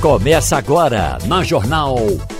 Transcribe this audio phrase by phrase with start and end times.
[0.00, 1.96] Começa agora na Jornal.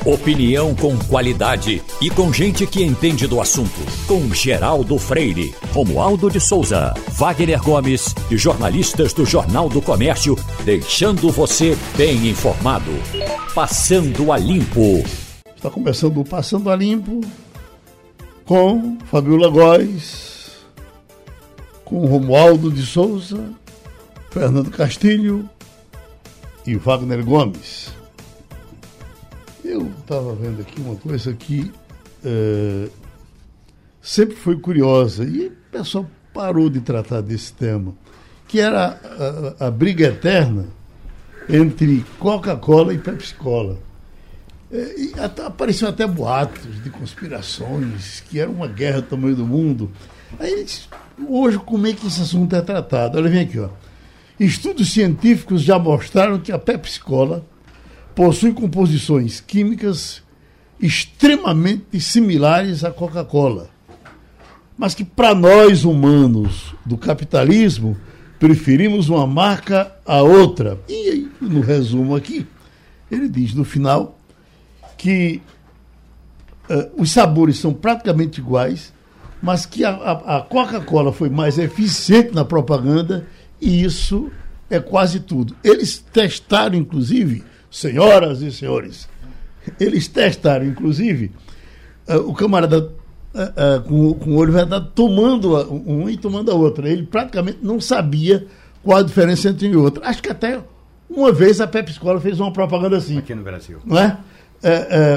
[0.06, 3.80] Opinião com qualidade e com gente que entende do assunto.
[4.06, 11.32] Com Geraldo Freire, Romualdo de Souza, Wagner Gomes e jornalistas do Jornal do Comércio, deixando
[11.32, 12.92] você bem informado.
[13.52, 15.02] Passando a Limpo.
[15.56, 17.22] Está começando o Passando a Limpo
[18.44, 20.52] com Fabiola Góes,
[21.84, 23.50] com Romualdo de Souza,
[24.30, 25.50] Fernando Castilho
[26.68, 27.90] e Wagner Gomes.
[29.64, 31.72] Eu estava vendo aqui uma coisa que
[32.22, 32.88] é,
[34.02, 37.94] sempre foi curiosa e o pessoal parou de tratar desse tema,
[38.46, 39.00] que era
[39.58, 40.66] a, a briga eterna
[41.48, 43.78] entre Coca-Cola e Pepsi-Cola.
[44.70, 49.90] É, até, apareciam até boatos de conspirações, que era uma guerra do tamanho do mundo.
[50.38, 50.66] Aí,
[51.26, 53.16] hoje, como é que esse assunto é tratado?
[53.16, 53.70] Olha, vem aqui, ó.
[54.38, 57.44] Estudos científicos já mostraram que a Pepsi Cola
[58.14, 60.22] possui composições químicas
[60.80, 63.68] extremamente similares à Coca-Cola,
[64.76, 67.96] mas que para nós humanos do capitalismo
[68.38, 70.78] preferimos uma marca a outra.
[70.88, 72.46] E no resumo aqui,
[73.10, 74.16] ele diz no final
[74.96, 75.42] que
[76.70, 78.92] uh, os sabores são praticamente iguais,
[79.42, 83.26] mas que a, a, a Coca-Cola foi mais eficiente na propaganda
[83.60, 84.30] e isso
[84.70, 85.54] é quase tudo.
[85.62, 89.08] Eles testaram, inclusive, senhoras e senhores,
[89.78, 91.32] eles testaram, inclusive,
[92.08, 96.54] uh, o camarada uh, uh, com, com o olho vedado tomando um e tomando a
[96.54, 96.88] outra.
[96.88, 98.46] Ele praticamente não sabia
[98.82, 100.02] qual a diferença entre um e outro.
[100.04, 100.60] Acho que até
[101.08, 103.18] uma vez a Pepsi Cola fez uma propaganda assim.
[103.18, 103.78] Aqui no Brasil.
[103.84, 104.18] Não é?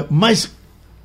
[0.08, 0.54] mas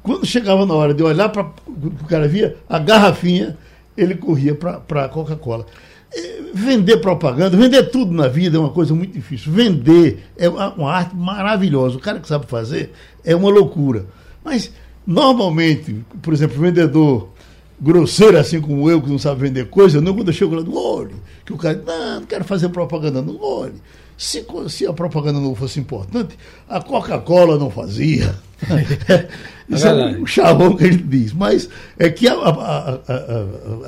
[0.04, 3.58] quando chegava na hora de olhar para o cara via a garrafinha,
[3.98, 5.66] ele corria para a Coca-Cola.
[6.53, 9.52] Vender propaganda, vender tudo na vida é uma coisa muito difícil.
[9.52, 11.97] Vender é uma arte maravilhosa.
[11.97, 12.91] O cara que sabe fazer
[13.23, 14.05] é uma loucura.
[14.44, 14.72] Mas,
[15.05, 17.30] normalmente, por exemplo, vendedor
[17.79, 20.63] grosseiro, assim como eu, que não sabe vender coisa, não quando eu chego lá
[21.46, 23.75] que o cara, não, não quero fazer propaganda no olho.
[24.17, 28.35] Se, se a propaganda não fosse importante, a Coca-Cola não fazia.
[29.69, 31.33] Isso é, é um chavão que a gente diz.
[31.33, 31.69] Mas
[32.00, 33.00] é que a, a,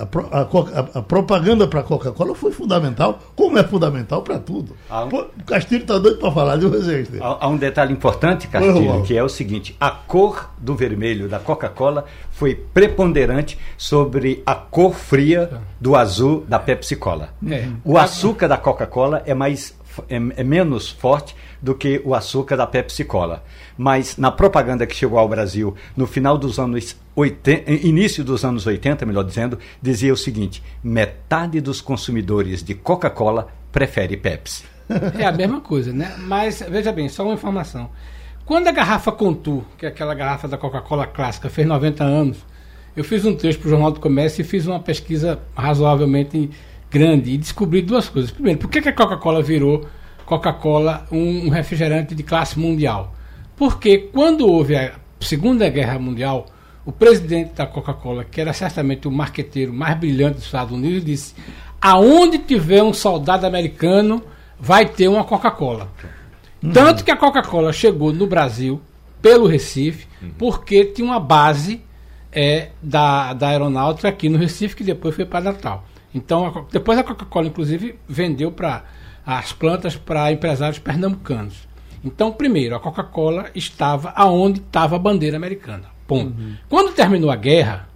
[0.01, 4.75] a, a propaganda para a Coca-Cola foi fundamental, como é fundamental para tudo.
[4.91, 7.07] Um, Pô, o Castilho está doido para falar de vocês.
[7.19, 11.39] Há, há um detalhe importante, Castilho, que é o seguinte: a cor do vermelho da
[11.39, 17.29] Coca-Cola foi preponderante sobre a cor fria do azul da Pepsi-Cola.
[17.49, 17.67] É.
[17.85, 22.67] O açúcar da Coca-Cola é mais é, é, menos forte do que o açúcar da
[22.67, 23.43] Pepsi Cola.
[23.77, 28.65] Mas na propaganda que chegou ao Brasil no final dos anos 80, início dos anos
[28.65, 34.63] 80, melhor dizendo, dizia o seguinte: metade dos consumidores de Coca-Cola prefere Pepsi.
[35.19, 36.15] É a mesma coisa, né?
[36.19, 37.89] Mas veja bem, só uma informação.
[38.45, 42.37] Quando a garrafa Contour, que é aquela garrafa da Coca-Cola clássica, fez 90 anos,
[42.95, 46.49] eu fiz um texto para o Jornal do Comércio e fiz uma pesquisa razoavelmente
[46.89, 48.31] grande e descobri duas coisas.
[48.31, 49.87] Primeiro, por que, que a Coca-Cola virou
[50.25, 53.15] Coca-Cola um, um refrigerante de classe mundial?
[53.55, 56.45] Porque quando houve a Segunda Guerra Mundial,
[56.85, 61.35] o presidente da Coca-Cola, que era certamente o marqueteiro mais brilhante dos Estados Unidos, disse:
[61.81, 64.23] aonde tiver um soldado americano,
[64.59, 65.89] vai ter uma Coca-Cola.
[66.63, 66.71] Uhum.
[66.71, 68.81] Tanto que a Coca-Cola chegou no Brasil
[69.21, 70.31] pelo Recife, uhum.
[70.37, 71.81] porque tinha uma base
[72.31, 75.85] é, da, da aeronáutica aqui no Recife, que depois foi para Natal.
[76.13, 78.83] Então, a, depois a Coca-Cola, inclusive, vendeu para
[79.25, 81.67] as plantas para empresários pernambucanos.
[82.03, 85.85] Então, primeiro, a Coca-Cola estava aonde estava a bandeira americana.
[86.07, 86.39] Ponto.
[86.39, 86.55] Uhum.
[86.67, 87.89] Quando terminou a guerra,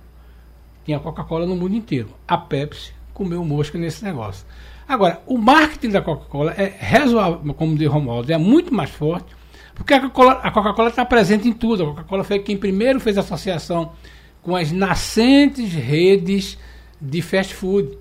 [0.86, 2.10] tinha Coca-Cola no mundo inteiro.
[2.28, 4.46] A Pepsi comeu mosca nesse negócio.
[4.88, 9.34] Agora, o marketing da Coca-Cola é razoável, como diz Romualdo, é muito mais forte,
[9.74, 11.84] porque a Coca-Cola está presente em tudo.
[11.84, 13.94] A Coca-Cola foi quem primeiro fez associação
[14.42, 16.58] com as nascentes redes
[17.02, 17.98] de fast food.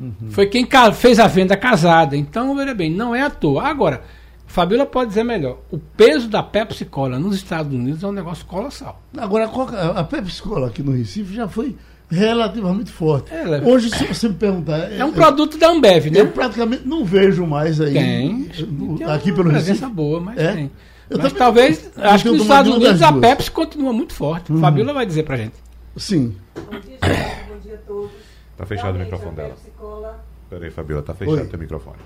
[0.00, 0.30] Uhum.
[0.30, 2.16] Foi quem fez a venda casada.
[2.16, 3.64] Então, veja bem, não é à toa.
[3.64, 4.02] Agora,
[4.46, 5.58] Fabíola pode dizer melhor.
[5.70, 9.00] O peso da Pepsi Cola nos Estados Unidos é um negócio colossal.
[9.16, 9.50] Agora,
[9.94, 11.76] a Pepsi Cola aqui no Recife já foi
[12.10, 13.32] relativamente forte.
[13.32, 14.90] É, Hoje, se você me perguntar.
[14.90, 16.20] É um produto da Ambev, né?
[16.20, 17.92] Eu praticamente não vejo mais aí.
[17.92, 18.50] Tem.
[19.06, 19.86] aqui pelo Recife.
[19.86, 20.52] boa, mas é?
[20.52, 20.70] tem.
[21.08, 24.52] Eu mas talvez, acho que nos Estados Unidos a Pepsi continua muito forte.
[24.52, 24.60] Uhum.
[24.60, 25.54] Fabíola vai dizer pra gente.
[25.96, 26.34] Sim.
[26.54, 26.98] Bom dia,
[27.48, 28.29] bom dia a todos.
[28.60, 29.56] Tá fechado o microfone dela.
[30.50, 31.96] Peraí, Fabiola, tá fechado o teu microfone.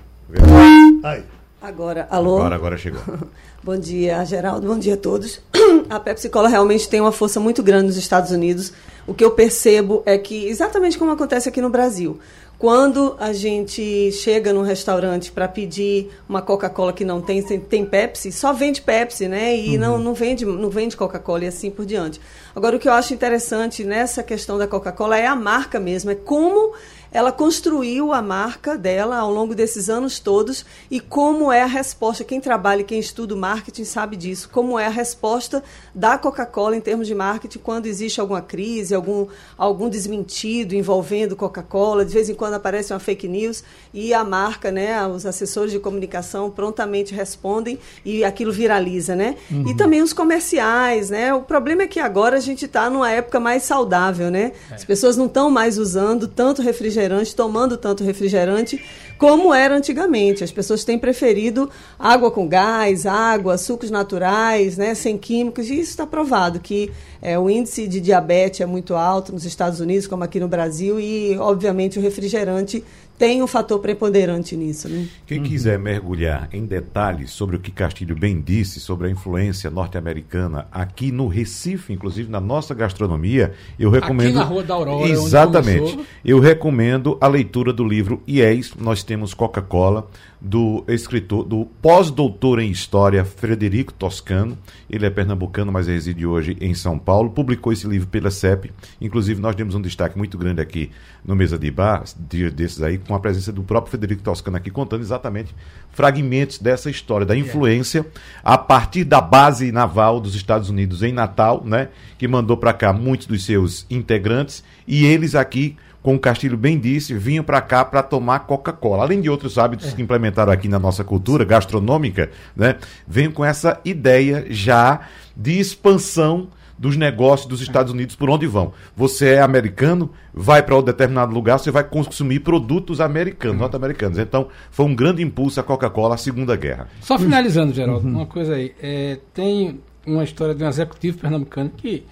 [1.03, 1.25] Ai.
[1.61, 2.37] Agora, alô?
[2.37, 3.01] Agora, agora chegou.
[3.61, 5.41] bom dia, Geraldo, bom dia a todos.
[5.89, 8.71] A Pepsi Cola realmente tem uma força muito grande nos Estados Unidos.
[9.05, 12.19] O que eu percebo é que, exatamente como acontece aqui no Brasil,
[12.57, 18.31] Quando a gente chega num restaurante para pedir uma Coca-Cola que não tem, tem Pepsi,
[18.31, 19.55] só vende Pepsi, né?
[19.55, 19.81] E uhum.
[19.81, 22.19] não, não vende, não vende Coca-Cola e assim por diante.
[22.55, 26.15] Agora, o que eu acho interessante nessa questão da Coca-Cola é a marca mesmo, é
[26.15, 26.73] como
[27.15, 32.25] ela construiu a marca dela ao longo desses anos todos e como é a resposta.
[32.25, 34.49] Quem trabalha, quem estuda o marketing sabe disso.
[34.51, 35.63] Como é a resposta
[35.93, 39.27] da Coca-Cola em termos de marketing quando existe alguma crise, algum,
[39.57, 42.03] algum desmentido envolvendo Coca-Cola.
[42.03, 43.63] De vez em quando aparece uma fake news
[43.93, 49.37] e a marca, né, os assessores de comunicação prontamente respondem e aquilo viraliza, né?
[49.49, 49.69] Uhum.
[49.69, 51.33] E também os comerciais, né?
[51.33, 54.51] O problema é que agora a gente está numa época mais saudável, né?
[54.69, 54.75] É.
[54.75, 58.83] As pessoas não estão mais usando tanto refrigerante refrigerante, tomando tanto refrigerante
[59.17, 60.43] como era antigamente.
[60.43, 65.91] As pessoas têm preferido água com gás, água, sucos naturais, né, sem químicos, e isso
[65.91, 66.91] está provado que
[67.21, 70.99] é, o índice de diabetes é muito alto nos Estados Unidos, como aqui no Brasil,
[70.99, 72.83] e obviamente o refrigerante
[73.17, 74.89] tem um fator preponderante nisso.
[74.89, 75.07] Né?
[75.25, 75.45] Quem uhum.
[75.45, 81.11] quiser mergulhar em detalhes sobre o que Castilho bem disse sobre a influência norte-americana aqui
[81.11, 84.27] no Recife, inclusive na nossa gastronomia, eu recomendo.
[84.27, 85.07] Aqui na Rua da Aurora.
[85.07, 85.99] Exatamente.
[86.23, 88.73] Eu recomendo a leitura do livro IES.
[88.75, 90.07] Nós temos Coca-Cola
[90.39, 94.57] do escritor, do pós-doutor em História, Frederico Toscano.
[94.87, 97.31] Ele é pernambucano, mas reside hoje em São Paulo.
[97.31, 98.71] Publicou esse livro pela CEP.
[99.01, 100.91] Inclusive, nós demos um destaque muito grande aqui
[101.23, 104.69] no Mesa de Bar, dia desses aí, com a presença do próprio Frederico Toscano aqui,
[104.69, 105.55] contando exatamente
[105.91, 108.05] fragmentos dessa história, da influência
[108.43, 111.89] a partir da base naval dos Estados Unidos em Natal, né?
[112.17, 116.77] Que mandou para cá muitos dos seus integrantes e eles aqui como o Castilho bem
[116.77, 119.01] disse, vinham para cá para tomar Coca-Cola.
[119.01, 119.95] Além de outros hábitos é.
[119.95, 122.75] que implementaram aqui na nossa cultura gastronômica, né,
[123.07, 124.99] vem com essa ideia já
[125.35, 128.73] de expansão dos negócios dos Estados Unidos por onde vão.
[128.95, 133.61] Você é americano, vai para um determinado lugar, você vai consumir produtos americanos, uhum.
[133.61, 134.17] norte-americanos.
[134.17, 136.87] Então, foi um grande impulso a Coca-Cola à Segunda Guerra.
[137.01, 138.15] Só finalizando, Geraldo, uhum.
[138.15, 138.73] uma coisa aí.
[138.81, 142.03] É, tem uma história de um executivo pernambucano que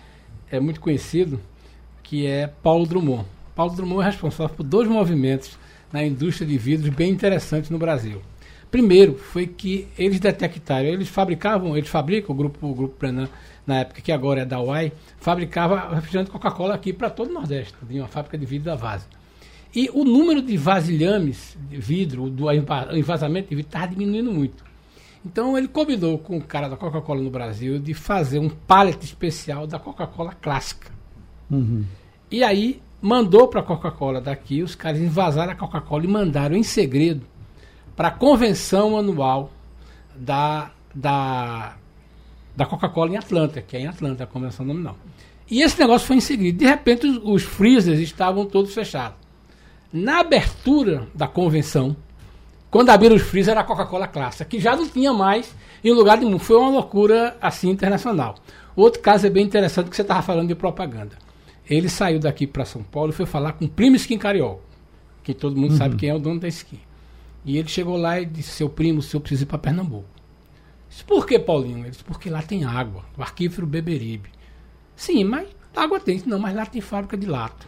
[0.49, 1.39] é muito conhecido,
[2.01, 3.25] que é Paulo Drummond.
[3.55, 5.57] Paulo Drummond é responsável por dois movimentos
[5.91, 8.21] na indústria de vidros bem interessantes no Brasil.
[8.71, 13.29] Primeiro foi que eles detectaram, eles fabricavam, eles fabricam, o grupo, o grupo Prenan,
[13.65, 17.73] na época que agora é da UAI, fabricava refrigerante Coca-Cola aqui para todo o Nordeste,
[17.87, 19.05] tinha uma fábrica de vidro da Vase.
[19.75, 24.63] E o número de vasilhames de vidro, do envasamento de vidro, estava diminuindo muito.
[25.25, 29.65] Então ele combinou com o cara da Coca-Cola no Brasil de fazer um pallet especial
[29.65, 30.91] da Coca-Cola clássica.
[31.49, 31.85] Uhum.
[32.29, 36.63] E aí mandou para a Coca-Cola daqui, os caras invasaram a Coca-Cola e mandaram em
[36.63, 37.25] segredo
[37.95, 39.51] para a convenção anual
[40.15, 41.75] da, da,
[42.55, 44.97] da Coca-Cola em Atlanta, que é em Atlanta a convenção nominal.
[45.49, 46.57] E esse negócio foi em segredo.
[46.57, 49.17] De repente, os, os freezers estavam todos fechados.
[49.91, 51.95] Na abertura da convenção,
[52.71, 55.53] quando abriram os freezers, era a Coca-Cola clássica, que já não tinha mais
[55.83, 58.35] em lugar de Foi uma loucura assim internacional.
[58.75, 61.17] Outro caso é bem interessante que você estava falando de propaganda.
[61.69, 64.61] Ele saiu daqui para São Paulo e foi falar com o primo Skin Cariol,
[65.21, 65.77] que todo mundo uhum.
[65.77, 66.79] sabe quem é o dono da Skin.
[67.45, 70.12] E ele chegou lá e disse: Seu primo, o senhor precisa ir para Pernambuco.
[70.93, 71.79] Disse, Por que, Paulinho?
[71.79, 74.29] Ele disse: Porque lá tem água, o arquífero Beberibe.
[74.95, 76.21] Sim, mas água tem.
[76.25, 77.65] Não, mas lá tem fábrica de lata.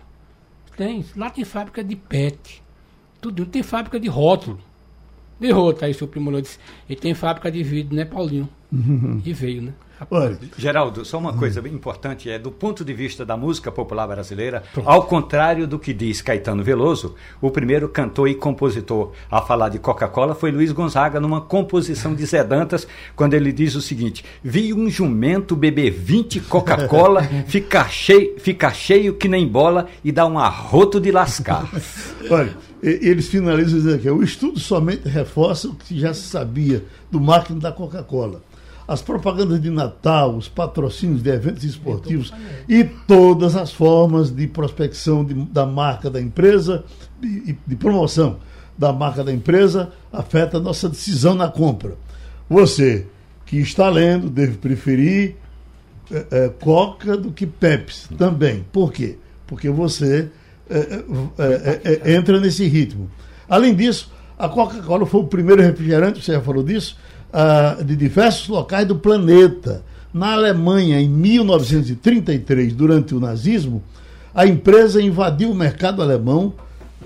[0.77, 1.03] Tem.
[1.15, 2.61] Lá tem fábrica de PET.
[3.19, 3.45] Tudo.
[3.47, 4.59] Tem fábrica de rótulo.
[5.39, 5.87] De rota.
[5.87, 8.47] Aí seu primo disse: E tem fábrica de vidro, né, Paulinho?
[9.25, 9.73] E veio, né?
[10.11, 10.37] Olha.
[10.57, 14.63] Geraldo, só uma coisa bem importante é do ponto de vista da música popular brasileira,
[14.83, 19.79] ao contrário do que diz Caetano Veloso, o primeiro cantor e compositor a falar de
[19.79, 24.73] Coca-Cola foi Luiz Gonzaga numa composição de Zé Dantas, quando ele diz o seguinte: "Vi
[24.73, 30.37] um jumento beber 20 Coca-Cola, ficar cheio, fica cheio que nem bola e dá um
[30.37, 31.69] arroto de lascar".
[32.29, 37.19] Olha, eles finalizam dizendo que o estudo somente reforça o que já se sabia do
[37.19, 38.41] marketing da Coca-Cola
[38.87, 42.31] as propagandas de Natal, os patrocínios de eventos esportivos
[42.69, 46.83] e todas as formas de prospecção de, da marca da empresa
[47.21, 48.37] e de, de promoção
[48.77, 51.95] da marca da empresa afeta a nossa decisão na compra.
[52.49, 53.07] Você
[53.45, 55.35] que está lendo deve preferir
[56.11, 58.65] é, é, Coca do que Pepsi também.
[58.71, 59.17] Por quê?
[59.47, 60.29] Porque você
[60.69, 63.09] é, entra nesse ritmo.
[63.47, 66.97] Além disso, a Coca-Cola foi o primeiro refrigerante, você já falou disso,
[67.35, 69.83] uh, de diversos locais do planeta.
[70.13, 73.83] Na Alemanha, em 1933, durante o nazismo,
[74.33, 76.53] a empresa invadiu o mercado alemão,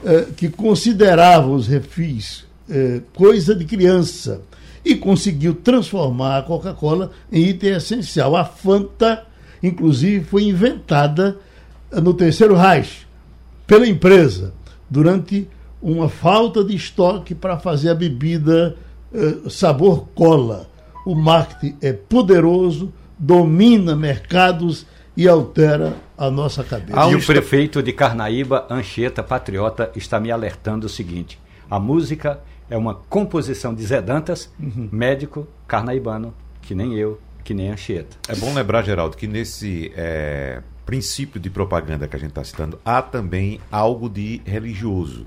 [0.04, 4.42] uh, que considerava os refis uh, coisa de criança,
[4.86, 8.36] e conseguiu transformar a Coca-Cola em item essencial.
[8.36, 9.26] A Fanta,
[9.62, 11.38] inclusive, foi inventada
[11.92, 13.08] no Terceiro Reich
[13.68, 14.54] pela empresa
[14.90, 15.48] durante
[15.82, 18.76] uma falta de estoque para fazer a bebida
[19.50, 20.70] sabor cola.
[21.06, 24.86] O marketing é poderoso, domina mercados
[25.16, 27.10] e altera a nossa cabeça.
[27.10, 31.39] E o prefeito de Carnaíba, Anchieta Patriota, está me alertando o seguinte:
[31.70, 32.39] a música
[32.70, 34.89] é uma composição de Zé Dantas, uhum.
[34.92, 38.18] médico carnaibano, que nem eu, que nem Anchieta.
[38.28, 42.80] É bom lembrar, Geraldo, que nesse é, princípio de propaganda que a gente está citando,
[42.86, 45.25] há também algo de religioso.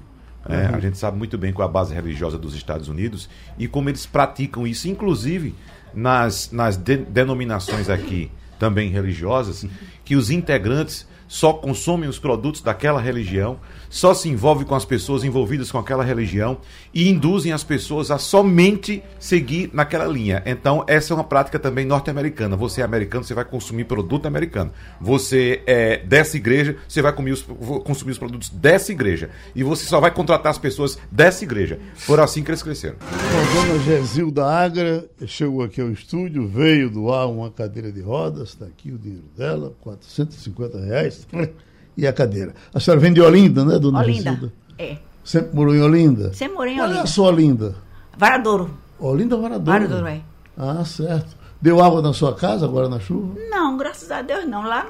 [0.48, 0.68] Né?
[0.68, 0.74] Uhum.
[0.76, 3.88] A gente sabe muito bem qual é a base religiosa dos Estados Unidos e como
[3.88, 5.54] eles praticam isso, inclusive
[5.94, 9.66] nas, nas de, denominações aqui também religiosas,
[10.04, 13.58] que os integrantes só consomem os produtos daquela religião,
[13.88, 16.58] só se envolvem com as pessoas envolvidas com aquela religião
[16.92, 20.42] e induzem as pessoas a somente seguir naquela linha.
[20.44, 22.54] Então, essa é uma prática também norte-americana.
[22.54, 24.72] Você é americano, você vai consumir produto americano.
[25.00, 27.46] Você é dessa igreja, você vai os,
[27.82, 29.30] consumir os produtos dessa igreja.
[29.54, 31.78] E você só vai contratar as pessoas dessa igreja.
[31.94, 32.96] Foram assim que eles cresceram.
[33.00, 38.66] A dona Gesilda Agra chegou aqui ao estúdio, veio doar uma cadeira de rodas, está
[38.66, 41.21] aqui o dinheiro dela, 450 reais.
[41.94, 42.54] E a cadeira.
[42.72, 44.52] A senhora vem de Olinda, né, dona Olinda, Ricilda?
[44.78, 44.96] é.
[45.22, 46.32] Sempre morou em Olinda?
[46.32, 47.00] Sempre morei em Olinda.
[47.00, 47.74] Olha só Olinda.
[48.16, 48.70] Varadouro.
[48.98, 49.64] Olinda Varadouro.
[49.70, 50.20] Varadouro, é.
[50.56, 51.36] Ah, certo.
[51.60, 53.38] Deu água na sua casa agora na chuva?
[53.50, 54.62] Não, graças a Deus não.
[54.62, 54.84] Lá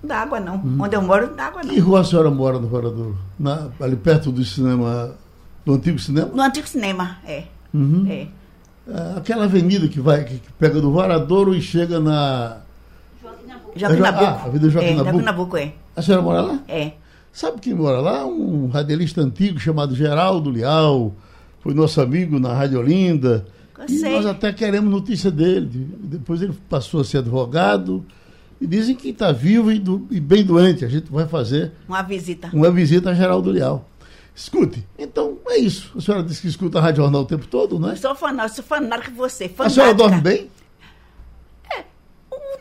[0.00, 0.56] não dá água não.
[0.56, 0.78] Hum.
[0.80, 1.74] Onde eu moro não dá água não.
[1.74, 3.18] Que rua a senhora mora no Varadouro?
[3.38, 5.14] Na, ali perto do cinema,
[5.64, 6.30] do antigo cinema?
[6.32, 7.44] No antigo cinema, é.
[7.74, 8.06] Uhum.
[8.08, 8.28] é.
[8.88, 12.58] é aquela avenida que vai, que pega do Varadouro e chega na
[13.76, 14.24] Joaquim Nabuco.
[14.24, 15.24] Ah, a vida Joaquim é, Nabuco.
[15.24, 15.72] Nabuco, é.
[15.94, 16.60] A senhora mora lá?
[16.68, 16.92] É.
[17.32, 18.24] Sabe quem mora lá?
[18.24, 21.14] Um radialista antigo chamado Geraldo Leal.
[21.60, 23.46] Foi nosso amigo na Rádio Olinda.
[23.88, 25.88] E nós até queremos notícia dele.
[26.00, 28.04] Depois ele passou a ser advogado.
[28.60, 30.84] E dizem que está vivo e, do, e, bem doente.
[30.84, 32.48] A gente vai fazer uma visita.
[32.52, 33.86] Uma visita a Geraldo Leal.
[34.34, 35.92] Escute, então é isso.
[35.96, 37.92] A senhora disse que escuta a Rádio Jornal o tempo todo, não é?
[37.92, 39.48] Eu sou fanática, sou fanática que você.
[39.48, 39.64] Fanática.
[39.64, 40.50] A senhora dorme bem?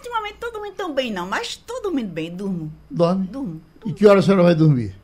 [0.06, 2.72] Ultimamente todo mundo tão bem, não, mas todo dormindo bem, durmo.
[2.90, 3.28] Dorme?
[3.28, 3.62] Durmo.
[3.86, 4.96] E que hora a senhora vai dormir?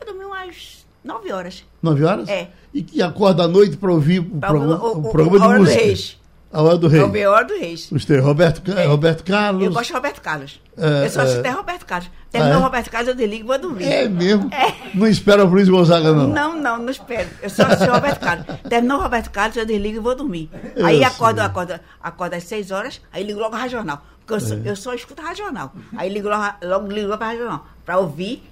[0.00, 1.64] Eu dormi umas nove horas.
[1.82, 2.28] Nove horas?
[2.28, 2.48] É.
[2.72, 5.60] E que acorda à noite para ouvir o, pra programa, o, o, o programa de
[5.60, 5.80] música?
[5.80, 6.20] Do Reis.
[6.52, 7.00] A Hora do Rei.
[7.00, 7.88] A Hora do Reis.
[7.92, 8.18] Gostei.
[8.18, 8.84] Roberto, é.
[8.84, 9.64] Roberto Carlos.
[9.64, 10.60] Eu gosto de Roberto Carlos.
[10.76, 11.50] É, eu só assisto é.
[11.50, 12.10] Roberto Carlos.
[12.28, 12.64] Terminou ah, é?
[12.64, 13.84] Roberto Carlos, eu desligo e vou dormir.
[13.84, 14.50] É mesmo?
[14.52, 14.74] É.
[14.92, 16.26] Não espera o Luiz Gonzaga, não?
[16.26, 17.28] Não, não, não espero.
[17.40, 18.46] Eu só assisto Roberto Carlos.
[18.68, 20.50] Terminou o Roberto Carlos, eu desligo e vou dormir.
[20.74, 24.04] Eu aí acordo, acordo, acordo às seis horas, aí ligo logo o Regional.
[24.30, 24.60] Porque eu, só, é.
[24.64, 25.74] eu só escuto Regional.
[25.96, 27.66] Aí ligo logo, logo ligo para a Regional.
[27.84, 28.42] Para ouvir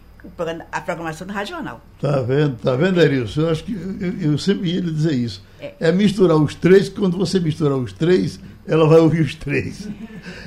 [0.72, 1.80] a programação do Regional.
[2.00, 3.42] Tá vendo, tá vendo, Erilson?
[3.42, 5.42] Eu acho que eu, eu sempre ia lhe dizer isso.
[5.60, 5.74] É.
[5.80, 9.88] é misturar os três, quando você misturar os três, ela vai ouvir os três.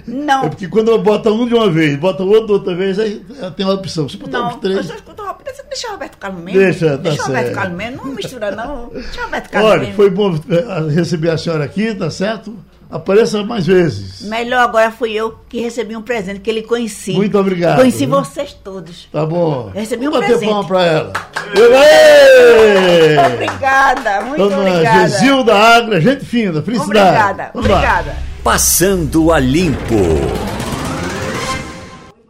[0.05, 0.45] Não.
[0.45, 2.99] É porque quando ela bota um de uma vez, bota o outro de outra vez,
[2.99, 4.07] aí ela tem uma opção.
[4.07, 4.77] Se botar não, os três.
[4.77, 6.59] Eu só escuto Roberto, deixa o Roberto Carlos mesmo.
[6.59, 8.89] Deixa, tá deixa o Roberto Carlos mesmo, não mistura não.
[8.89, 9.95] Deixa o Roberto Carlos Olha, mesmo.
[9.95, 12.55] foi bom eh, receber a senhora aqui, tá certo?
[12.91, 14.21] Apareça mais vezes.
[14.23, 17.13] Melhor agora fui eu que recebi um presente que ele conheci.
[17.13, 17.77] Muito obrigado.
[17.77, 19.07] Conheci vocês todos.
[19.11, 19.71] Tá bom.
[19.73, 20.45] Eu recebi um Vamos presente.
[20.45, 21.13] bater palma pra ela.
[23.15, 25.07] Muito obrigada, muito Dona obrigada.
[25.07, 26.99] Gesilda Agra, gente fina, felicidade.
[26.99, 28.09] Obrigada, Vamos obrigada.
[28.09, 28.17] Lá.
[28.43, 30.50] Passando a limpo.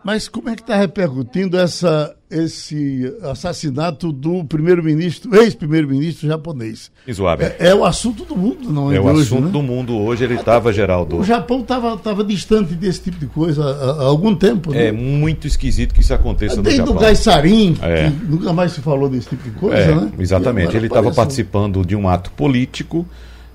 [0.03, 6.91] Mas como é que está repercutindo essa, esse assassinato do primeiro-ministro, ex-primeiro-ministro japonês?
[7.05, 7.43] Izuabe.
[7.43, 8.95] É, é, o assunto do mundo, não é?
[8.95, 9.51] É o hoje, assunto né?
[9.51, 11.17] do mundo hoje, ele estava, Geraldo.
[11.17, 14.71] O Japão estava tava distante desse tipo de coisa há, há algum tempo.
[14.71, 14.87] Né?
[14.87, 17.01] É muito esquisito que isso aconteça Desde no Japão.
[17.01, 18.09] Desde o Gaisarin, é.
[18.09, 20.11] nunca mais se falou desse tipo de coisa, é, né?
[20.17, 20.75] Exatamente.
[20.75, 23.05] Ele estava participando de um ato político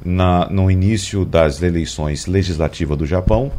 [0.05, 3.51] na, no início das eleições legislativas do Japão,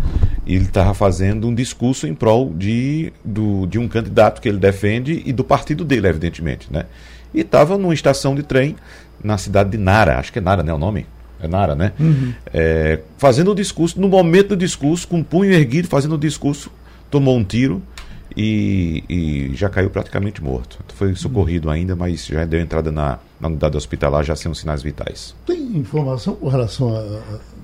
[0.46, 5.22] ele estava fazendo um discurso em prol de, do, de um candidato que ele defende
[5.25, 6.72] e do partido dele, evidentemente.
[6.72, 6.86] Né?
[7.34, 8.75] E estava numa estação de trem
[9.24, 10.74] na cidade de Nara, acho que é Nara, né?
[10.74, 11.06] O nome?
[11.41, 11.91] É Nara, né?
[12.00, 12.34] Uhum.
[12.53, 16.72] É, fazendo o discurso, no momento do discurso, com o punho erguido, fazendo o discurso,
[17.10, 17.82] tomou um tiro
[18.36, 20.79] e, e, já caiu praticamente morto.
[20.93, 24.81] Foi socorrido ainda, mas já deu entrada na, na unidade hospitalar, já sem os sinais
[24.81, 25.36] vitais.
[25.46, 26.93] Tem informação com relação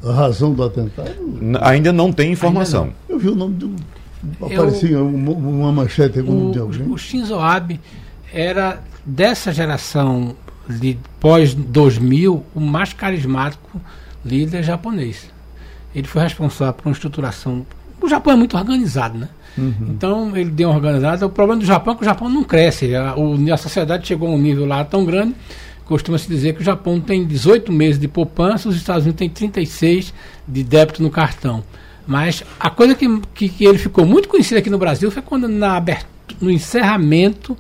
[0.04, 1.14] à razão do atentado?
[1.42, 2.86] N ainda não tem informação.
[2.86, 2.94] Não.
[3.10, 3.76] Eu vi o nome de um.
[4.42, 6.90] Aparecia Eu, uma, uma, manchete o, de alguém.
[6.90, 7.80] O Shinzo Abe
[8.32, 10.36] era dessa geração
[10.70, 13.82] de pós-2000 o mais carismático
[14.24, 15.30] líder japonês.
[15.94, 17.66] Ele foi responsável por uma estruturação.
[18.02, 19.30] O Japão é muito organizado, né?
[19.58, 19.74] Uhum.
[19.90, 21.26] Então ele deu uma organizada.
[21.26, 22.96] O problema do Japão é que o Japão não cresce.
[22.96, 25.36] A, o, a sociedade chegou a um nível lá tão grande.
[25.86, 30.14] Costuma-se dizer que o Japão tem 18 meses de poupança, os Estados Unidos têm 36
[30.48, 31.64] de débito no cartão.
[32.08, 35.48] Mas a coisa que, que, que ele ficou muito conhecido aqui no Brasil foi quando
[35.48, 37.58] na abertura, no encerramento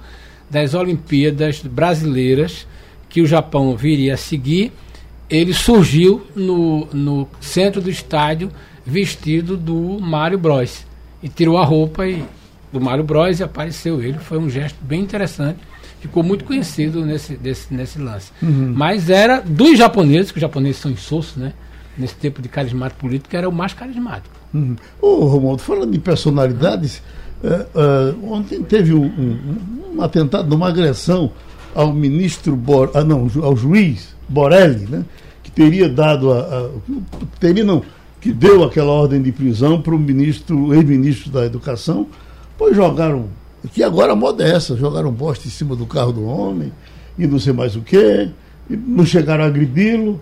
[0.49, 2.65] das Olimpíadas brasileiras,
[3.09, 4.71] que o Japão viria a seguir,
[5.29, 8.51] ele surgiu no, no centro do estádio
[8.85, 10.85] vestido do Mário Bros.
[11.23, 12.23] E tirou a roupa e,
[12.71, 14.17] do Mário Bros e apareceu ele.
[14.19, 15.59] Foi um gesto bem interessante.
[16.01, 18.31] Ficou muito conhecido nesse, desse, nesse lance.
[18.41, 18.73] Uhum.
[18.75, 21.53] Mas era dos japoneses, que os japoneses são insossos, né?
[21.97, 24.35] Nesse tempo de carismático político, era o mais carismático.
[24.53, 24.75] Uhum.
[24.99, 27.01] Ô, Romualdo, falando de personalidades,
[27.43, 31.31] uh, uh, ontem teve um, um, um, atentado, uma agressão
[31.73, 35.05] ao ministro, Bor, ah, não, ao juiz Borelli, né?
[35.41, 36.69] Que teria dado a, a
[37.39, 37.83] teria não,
[38.23, 42.07] que deu aquela ordem de prisão para o ministro, ex-ministro da Educação,
[42.57, 43.25] pois jogaram,
[43.73, 46.71] que agora a moda é essa, jogaram bosta em cima do carro do homem,
[47.19, 48.29] e não sei mais o quê,
[48.69, 50.21] não chegaram a agredi-lo.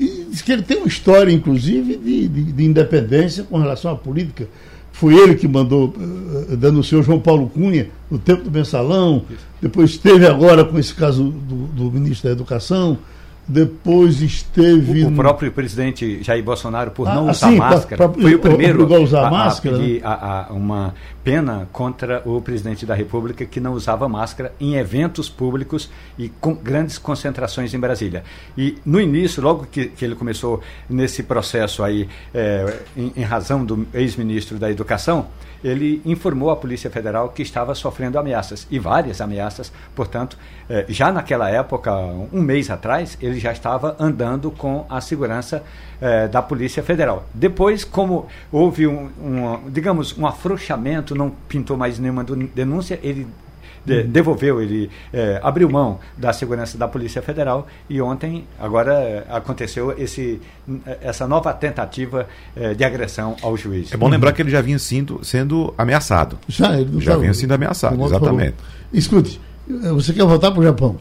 [0.00, 3.94] E diz que ele tem uma história, inclusive, de, de, de independência com relação à
[3.94, 4.48] política.
[4.90, 9.26] Foi ele que mandou, uh, denunciou João Paulo Cunha no tempo do mensalão,
[9.60, 12.96] depois esteve agora com esse caso do, do ministro da Educação,
[13.46, 15.04] depois esteve.
[15.04, 18.34] O, o próprio presidente Jair Bolsonaro, por ah, não usar sim, máscara, pra, pra, foi
[18.34, 20.94] o primeiro a usar a, máscara, a pedir a, a, uma
[21.24, 26.54] pena contra o presidente da República que não usava máscara em eventos públicos e com
[26.54, 28.22] grandes concentrações em Brasília.
[28.56, 33.64] E no início, logo que, que ele começou nesse processo aí, é, em, em razão
[33.64, 35.26] do ex-ministro da Educação,
[35.64, 40.36] ele informou à Polícia Federal que estava sofrendo ameaças, e várias ameaças, portanto,
[40.68, 41.90] eh, já naquela época,
[42.30, 45.62] um mês atrás, ele já estava andando com a segurança
[46.00, 47.24] eh, da Polícia Federal.
[47.32, 53.26] Depois, como houve um, um, digamos, um afrouxamento, não pintou mais nenhuma denúncia, ele
[53.84, 59.26] de, devolveu, ele é, abriu mão da segurança da Polícia Federal e ontem, agora, é,
[59.28, 60.40] aconteceu esse,
[61.02, 63.92] essa nova tentativa é, de agressão ao juiz.
[63.92, 66.38] É bom lembrar que ele já vinha sendo, sendo ameaçado.
[66.48, 68.56] Já, ele já vinha sendo ameaçado, exatamente.
[68.92, 69.40] Escute,
[69.94, 70.96] você quer voltar para o Japão?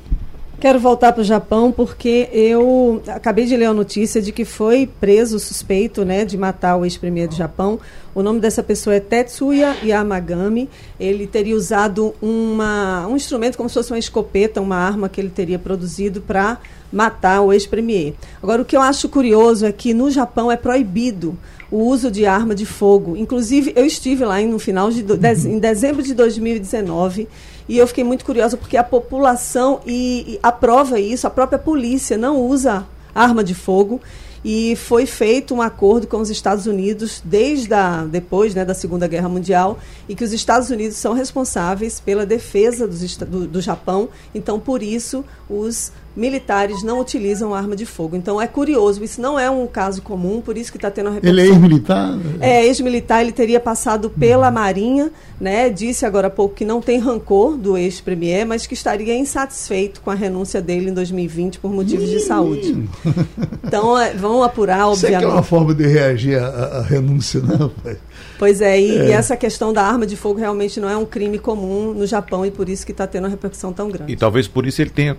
[0.60, 4.88] Quero voltar para o Japão porque eu acabei de ler a notícia de que foi
[4.88, 7.80] preso suspeito né, de matar o ex-premier do Japão.
[8.16, 10.70] O nome dessa pessoa é Tetsuya Yamagami.
[10.98, 15.30] Ele teria usado uma, um instrumento como se fosse uma escopeta, uma arma que ele
[15.30, 16.60] teria produzido para
[16.92, 18.14] matar o ex-premier.
[18.42, 21.38] Agora, o que eu acho curioso é que no Japão é proibido
[21.72, 23.18] o uso de arma de fogo.
[23.18, 27.28] Inclusive, eu estive lá no final de, de em dezembro de 2019
[27.68, 32.18] e eu fiquei muito curiosa porque a população e, e aprova isso, a própria polícia
[32.18, 34.02] não usa arma de fogo
[34.44, 39.08] e foi feito um acordo com os Estados Unidos desde a, depois né, da Segunda
[39.08, 44.10] Guerra Mundial e que os Estados Unidos são responsáveis pela defesa do, do Japão.
[44.36, 48.16] Então, por isso, os militares não utilizam arma de fogo.
[48.16, 51.12] Então é curioso, isso não é um caso comum, por isso que está tendo a
[51.12, 51.44] repercussão.
[51.44, 52.20] Ele é ex-militar?
[52.40, 54.54] É, ex-militar, ele teria passado pela uhum.
[54.54, 55.70] Marinha, né?
[55.70, 60.12] Disse agora há pouco que não tem rancor do ex-premier, mas que estaria insatisfeito com
[60.12, 62.84] a renúncia dele em 2020 por motivos de saúde.
[63.66, 65.22] Então é, vão apurar, obviamente.
[65.22, 67.98] Isso é, é uma forma de reagir à, à renúncia, não, pai?
[68.38, 71.06] Pois é e, é, e, essa questão da arma de fogo realmente não é um
[71.06, 74.12] crime comum no Japão e por isso que está tendo uma repercussão tão grande.
[74.12, 75.18] E talvez por isso ele tenha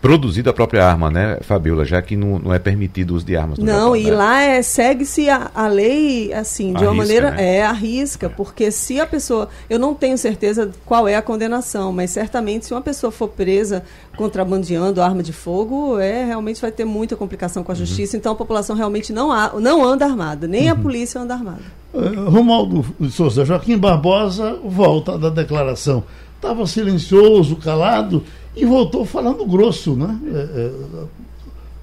[0.00, 1.84] produzido a própria arma, né, Fabiola?
[1.84, 3.58] Já que não, não é permitido o uso de armas.
[3.58, 4.10] Não, Japão, e né?
[4.10, 7.30] lá é, segue-se a, a, lei, assim, de uma maneira.
[7.32, 7.56] Né?
[7.56, 9.48] É, arrisca, porque se a pessoa.
[9.68, 13.82] Eu não tenho certeza qual é a condenação, mas certamente se uma pessoa for presa
[14.16, 17.78] contrabandeando arma de fogo, é realmente vai ter muita complicação com a uhum.
[17.78, 18.16] justiça.
[18.16, 18.18] Uhum.
[18.18, 20.72] Então a população realmente não, há, não anda armada, nem uhum.
[20.72, 21.62] a polícia anda armada.
[21.92, 26.04] Uh, Romualdo Souza, Joaquim Barbosa volta da declaração.
[26.36, 28.22] Estava silencioso, calado
[28.56, 30.18] e voltou falando grosso, né?
[30.32, 31.04] É, é,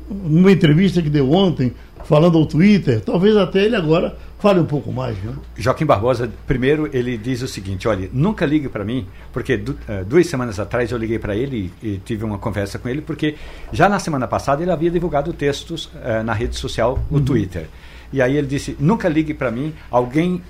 [0.10, 4.92] numa entrevista que deu ontem, falando ao Twitter, talvez até ele agora fale um pouco
[4.92, 5.16] mais.
[5.24, 5.34] Né?
[5.56, 10.04] Joaquim Barbosa, primeiro, ele diz o seguinte: olha, nunca ligue para mim, porque du uh,
[10.06, 13.36] duas semanas atrás eu liguei para ele e, e, tive uma conversa com ele, porque
[13.72, 17.24] já na semana passada ele havia divulgado textos uh, na rede social, o uhum.
[17.24, 17.68] Twitter.
[18.12, 20.42] E aí ele disse: nunca ligue para mim, alguém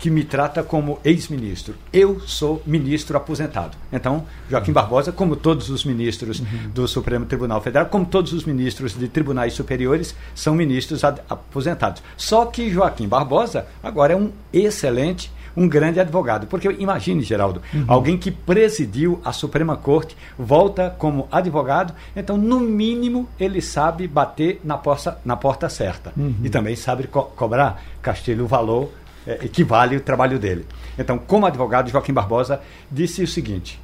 [0.00, 1.74] que me trata como ex-ministro.
[1.92, 3.76] Eu sou ministro aposentado.
[3.92, 6.70] Então, Joaquim Barbosa, como todos os ministros uhum.
[6.74, 12.02] do Supremo Tribunal Federal, como todos os ministros de tribunais superiores, são ministros aposentados.
[12.16, 16.46] Só que Joaquim Barbosa agora é um excelente um grande advogado.
[16.46, 17.84] Porque imagine, Geraldo, uhum.
[17.86, 24.60] alguém que presidiu a Suprema Corte volta como advogado, então, no mínimo, ele sabe bater
[24.64, 26.12] na porta, na porta certa.
[26.16, 26.36] Uhum.
[26.42, 28.90] E também sabe co cobrar Castilho valor
[29.26, 30.66] é, equivale o trabalho dele.
[30.98, 33.80] Então, como advogado, Joaquim Barbosa disse o seguinte: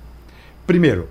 [0.66, 1.08] primeiro,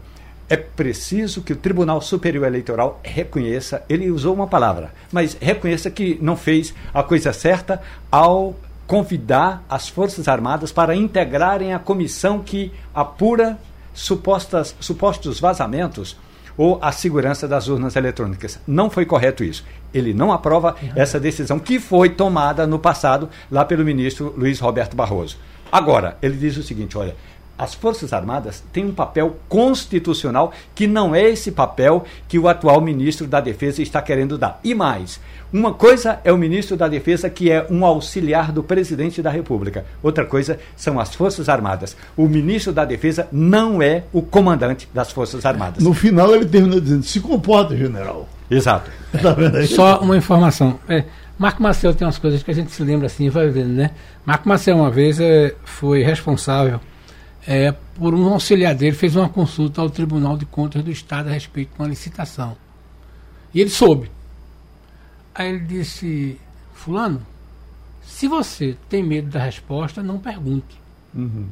[0.50, 6.20] é preciso que o Tribunal Superior Eleitoral reconheça, ele usou uma palavra, mas reconheça que
[6.22, 12.72] não fez a coisa certa ao convidar as Forças Armadas para integrarem a comissão que
[12.94, 13.58] apura
[13.94, 16.16] supostas, supostos vazamentos
[16.58, 18.60] ou a segurança das urnas eletrônicas.
[18.68, 19.66] Não foi correto isso.
[19.94, 24.96] Ele não aprova essa decisão que foi tomada no passado lá pelo ministro Luiz Roberto
[24.96, 25.38] Barroso.
[25.72, 27.16] Agora, ele diz o seguinte: olha,
[27.58, 32.82] as Forças Armadas têm um papel constitucional que não é esse papel que o atual
[32.82, 34.60] ministro da Defesa está querendo dar.
[34.64, 35.20] E mais,
[35.54, 39.86] uma coisa é o ministro da Defesa, que é um auxiliar do presidente da República.
[40.04, 41.96] Outra coisa são as Forças Armadas.
[42.18, 45.84] O ministro da Defesa não é o comandante das Forças Armadas.
[45.84, 48.28] No final, ele termina dizendo: se comporta, general.
[48.50, 48.92] Exato.
[49.16, 49.34] Tá
[49.66, 50.78] Só uma informação.
[50.90, 51.06] É,
[51.40, 53.92] Marco Marcel tem umas coisas que a gente se lembra assim, vai vendo, né?
[54.26, 56.82] Marco Marcel, uma vez, é, foi responsável
[57.48, 61.32] é, por um auxiliar dele, fez uma consulta ao Tribunal de Contas do Estado a
[61.32, 62.58] respeito de uma licitação.
[63.54, 64.10] E ele soube.
[65.34, 66.40] Aí ele disse:
[66.74, 67.22] Fulano,
[68.02, 70.80] se você tem medo da resposta, não pergunte.
[71.14, 71.48] Uhum.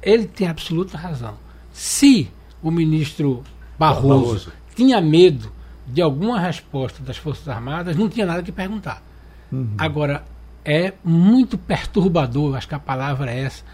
[0.00, 1.34] Ele tem absoluta razão.
[1.72, 2.30] Se
[2.62, 3.42] o ministro
[3.78, 5.50] Barroso, Barroso, tinha medo
[5.86, 9.02] de alguma resposta das Forças Armadas, não tinha nada que perguntar.
[9.50, 9.74] Uhum.
[9.76, 10.24] Agora,
[10.64, 13.64] é muito perturbador, acho que a palavra é essa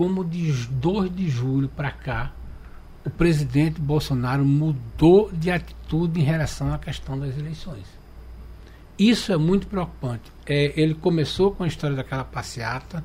[0.00, 2.32] como de 2 de julho para cá,
[3.04, 7.84] o presidente Bolsonaro mudou de atitude em relação à questão das eleições.
[8.98, 10.22] Isso é muito preocupante.
[10.46, 13.04] É, ele começou com a história daquela passeata,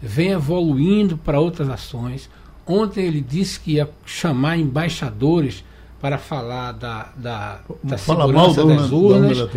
[0.00, 2.30] vem evoluindo para outras ações.
[2.64, 5.64] Ontem ele disse que ia chamar embaixadores
[6.00, 9.36] para falar da, da, da segurança da das urnas.
[9.36, 9.48] Da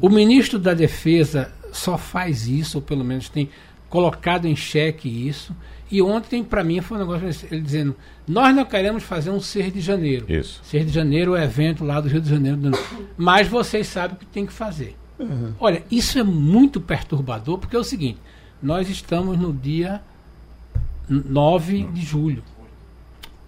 [0.00, 3.50] o ministro da Defesa só faz isso, ou pelo menos tem
[3.90, 5.52] colocado em xeque isso.
[5.90, 7.96] E ontem, para mim, foi um negócio ele dizendo:
[8.26, 10.26] nós não queremos fazer um Ser de Janeiro.
[10.28, 10.60] Isso.
[10.64, 12.58] Ser de Janeiro é evento lá do Rio de Janeiro.
[13.16, 14.96] Mas vocês sabem o que tem que fazer.
[15.18, 15.54] Uhum.
[15.58, 18.18] Olha, isso é muito perturbador, porque é o seguinte:
[18.62, 20.02] nós estamos no dia
[21.08, 22.42] 9 de julho,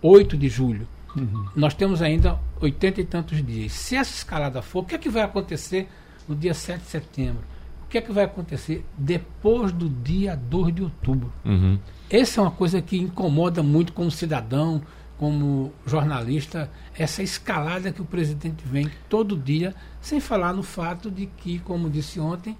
[0.01, 0.87] 8 de julho.
[1.16, 1.46] Uhum.
[1.57, 3.72] Nós temos ainda oitenta e tantos dias.
[3.72, 5.88] Se essa escalada for, o que é que vai acontecer
[6.29, 7.42] no dia 7 de setembro?
[7.88, 11.33] O que é que vai acontecer depois do dia 2 de outubro?
[11.42, 11.79] Uhum.
[12.11, 14.83] Essa é uma coisa que incomoda muito como cidadão,
[15.16, 21.24] como jornalista, essa escalada que o presidente vem todo dia, sem falar no fato de
[21.24, 22.59] que, como disse ontem,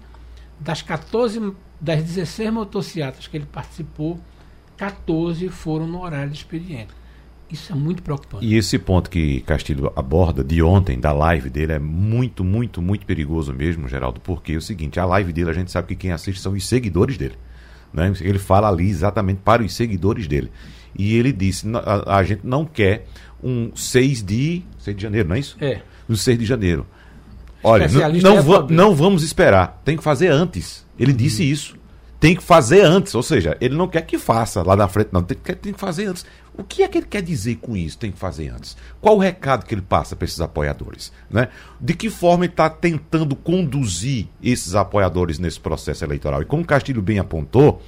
[0.59, 4.19] das 14, das 16 motocicletas que ele participou,
[4.77, 6.91] 14 foram no horário de expediente.
[7.51, 8.45] Isso é muito preocupante.
[8.45, 13.05] E esse ponto que Castilho aborda de ontem, da live dele, é muito, muito, muito
[13.05, 16.11] perigoso mesmo, Geraldo, porque é o seguinte, a live dele a gente sabe que quem
[16.11, 17.35] assiste são os seguidores dele.
[17.91, 18.13] Né?
[18.21, 20.51] Ele fala ali exatamente para os seguidores dele.
[20.97, 23.05] E ele disse: a, a gente não quer
[23.43, 25.57] um 6 de, 6 de janeiro, não é isso?
[25.59, 25.81] É.
[26.07, 26.85] No 6 de janeiro.
[27.63, 27.87] Olha,
[28.21, 30.85] não, é va não vamos esperar, tem que fazer antes.
[30.97, 31.17] Ele uhum.
[31.17, 31.77] disse isso.
[32.19, 35.23] Tem que fazer antes, ou seja, ele não quer que faça lá na frente, não.
[35.23, 36.25] Tem, tem que fazer antes.
[36.59, 37.97] O que é que ele quer dizer com isso?
[37.97, 38.75] Tem que fazer antes.
[38.99, 41.09] Qual o recado que ele passa para esses apoiadores?
[41.29, 41.47] Né?
[41.79, 46.41] De que forma ele está tentando conduzir esses apoiadores nesse processo eleitoral?
[46.41, 47.81] E como Castilho bem apontou,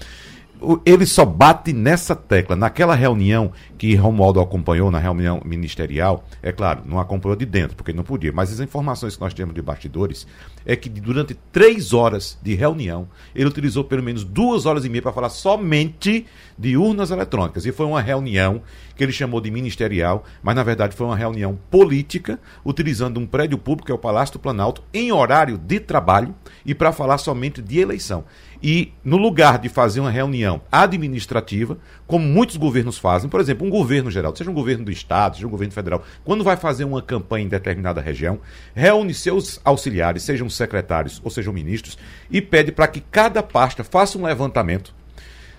[0.86, 2.56] ele só bate nessa tecla.
[2.56, 7.92] Naquela reunião que Romualdo acompanhou, na reunião ministerial, é claro, não acompanhou de dentro, porque
[7.92, 10.28] não podia, mas as informações que nós temos de bastidores
[10.66, 15.02] é que durante três horas de reunião, ele utilizou pelo menos duas horas e meia
[15.02, 16.26] para falar somente
[16.58, 17.66] de urnas eletrônicas.
[17.66, 18.62] E foi uma reunião
[18.96, 23.58] que ele chamou de ministerial, mas na verdade foi uma reunião política, utilizando um prédio
[23.58, 27.62] público, que é o Palácio do Planalto, em horário de trabalho e para falar somente
[27.64, 28.24] de eleição.
[28.64, 33.70] E no lugar de fazer uma reunião administrativa, como muitos governos fazem, por exemplo, um
[33.72, 37.02] governo geral, seja um governo do estado, seja um governo federal, quando vai fazer uma
[37.02, 38.40] campanha em determinada região,
[38.76, 41.98] reúne seus auxiliares, sejam secretários ou sejam ministros,
[42.30, 44.94] e pede para que cada pasta faça um levantamento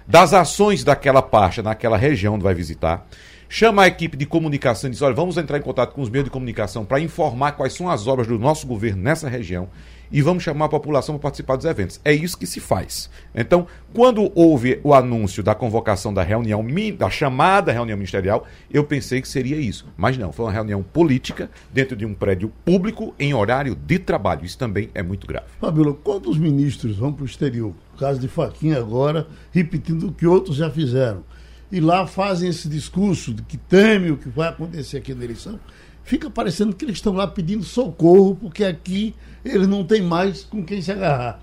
[0.06, 3.06] das ações daquela pasta naquela região onde vai visitar,
[3.48, 6.24] chama a equipe de comunicação e diz: olha, vamos entrar em contato com os meios
[6.24, 9.68] de comunicação para informar quais são as obras do nosso governo nessa região
[10.12, 12.00] e vamos chamar a população para participar dos eventos.
[12.04, 13.08] É isso que se faz.
[13.34, 16.64] Então, quando houve o anúncio da convocação da reunião,
[16.96, 19.86] da chamada reunião ministerial, eu pensei que seria isso.
[19.96, 24.44] Mas não, foi uma reunião política dentro de um prédio público em horário de trabalho.
[24.44, 25.46] Isso também é muito grave.
[25.60, 30.26] Fabíola, quando os ministros vão para o exterior, caso de Faquinha agora, repetindo o que
[30.26, 31.24] outros já fizeram,
[31.70, 35.58] e lá fazem esse discurso de que teme o que vai acontecer aqui na eleição,
[36.02, 40.64] fica parecendo que eles estão lá pedindo socorro, porque aqui eles não têm mais com
[40.64, 41.40] quem se agarrar.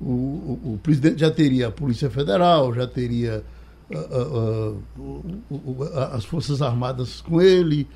[0.00, 3.44] O, o, o presidente já teria a Polícia Federal, já teria
[3.90, 7.88] uh, uh, uh, as Forças Armadas com ele.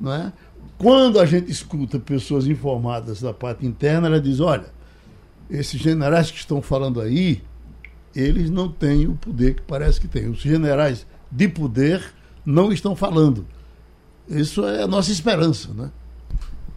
[0.00, 0.32] Não é?
[0.76, 4.66] Quando a gente escuta pessoas informadas da parte interna, ela diz: olha,
[5.48, 7.42] esses generais que estão falando aí,
[8.14, 10.28] eles não têm o poder que parece que têm.
[10.28, 12.02] Os generais de poder
[12.44, 13.46] não estão falando.
[14.28, 15.90] Isso é a nossa esperança, né?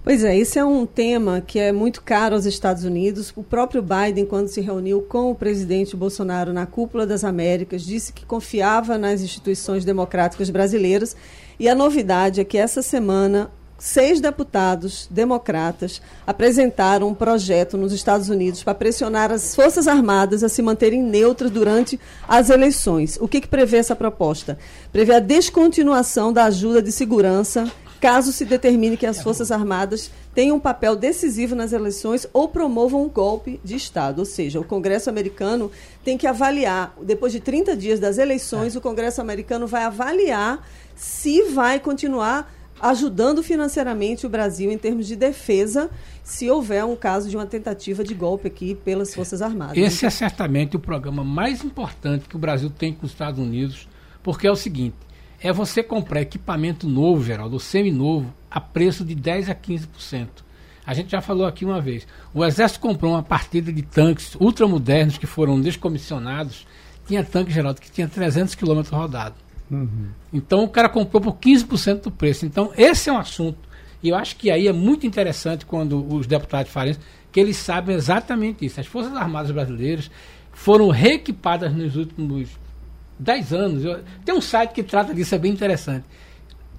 [0.03, 3.33] Pois é, esse é um tema que é muito caro aos Estados Unidos.
[3.35, 8.13] O próprio Biden, quando se reuniu com o presidente Bolsonaro na Cúpula das Américas, disse
[8.13, 11.13] que confiava nas instituições democráticas brasileiras.
[11.59, 18.29] E a novidade é que essa semana seis deputados democratas apresentaram um projeto nos Estados
[18.29, 23.17] Unidos para pressionar as Forças Armadas a se manterem neutras durante as eleições.
[23.21, 24.57] O que, que prevê essa proposta?
[24.91, 30.57] Prevê a descontinuação da ajuda de segurança caso se determine que as Forças Armadas tenham
[30.57, 34.19] um papel decisivo nas eleições ou promovam um golpe de Estado.
[34.19, 35.71] Ou seja, o Congresso americano
[36.03, 38.77] tem que avaliar, depois de 30 dias das eleições, é.
[38.77, 40.63] o Congresso americano vai avaliar
[40.95, 45.89] se vai continuar ajudando financeiramente o Brasil em termos de defesa
[46.23, 49.77] se houver um caso de uma tentativa de golpe aqui pelas Forças Armadas.
[49.77, 53.87] Esse é certamente o programa mais importante que o Brasil tem com os Estados Unidos,
[54.21, 54.95] porque é o seguinte:
[55.39, 60.27] é você comprar equipamento novo, Geraldo, semi-novo, a preço de 10 a 15%.
[60.85, 62.07] A gente já falou aqui uma vez.
[62.33, 66.65] O Exército comprou uma partida de tanques ultramodernos que foram descomissionados.
[67.05, 69.46] Tinha tanque, Geraldo, que tinha 300 quilômetros rodados.
[69.69, 70.07] Uhum.
[70.33, 72.45] Então o cara comprou por 15% do preço.
[72.45, 73.59] Então esse é um assunto.
[74.01, 76.99] E eu acho que aí é muito interessante quando os deputados falam isso,
[77.31, 78.79] que eles sabem exatamente isso.
[78.79, 80.09] As Forças Armadas Brasileiras
[80.51, 82.49] foram reequipadas nos últimos
[83.19, 83.85] 10 anos.
[83.85, 86.05] Eu, tem um site que trata disso, é bem interessante.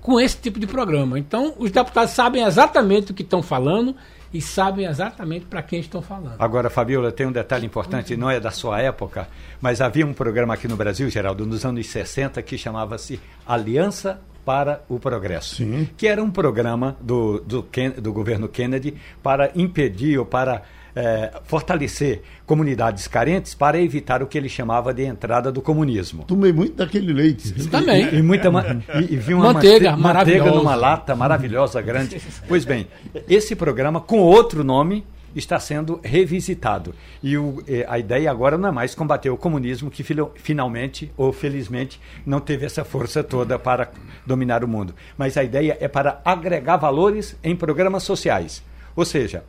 [0.01, 1.19] Com esse tipo de programa.
[1.19, 3.95] Então, os deputados sabem exatamente o que estão falando
[4.33, 6.37] e sabem exatamente para quem estão falando.
[6.39, 9.29] Agora, Fabiola, tem um detalhe importante, não é da sua época,
[9.61, 14.83] mas havia um programa aqui no Brasil, Geraldo, nos anos 60, que chamava-se Aliança para
[14.89, 15.89] o Progresso, Sim.
[15.97, 17.69] que era um programa do, do,
[18.01, 20.63] do governo Kennedy para impedir ou para
[20.99, 26.25] é, fortalecer comunidades carentes para evitar o que ele chamava de entrada do comunismo.
[26.25, 27.53] Tomei muito daquele leite.
[27.69, 28.09] Também.
[28.09, 32.21] E, e muita e, e vi uma manteiga, manteiga numa lata maravilhosa, grande.
[32.49, 32.89] Pois bem,
[33.29, 35.07] esse programa com outro nome
[35.37, 36.93] está sendo revisitado.
[37.23, 42.01] E o, a ideia agora não é mais combater o comunismo, que finalmente, ou felizmente,
[42.27, 43.93] não teve essa força toda para
[44.27, 44.97] dominar o mundo.
[45.17, 48.65] Mas a ideia é para agregar valores em programas sociais.
[48.97, 49.45] Ou seja,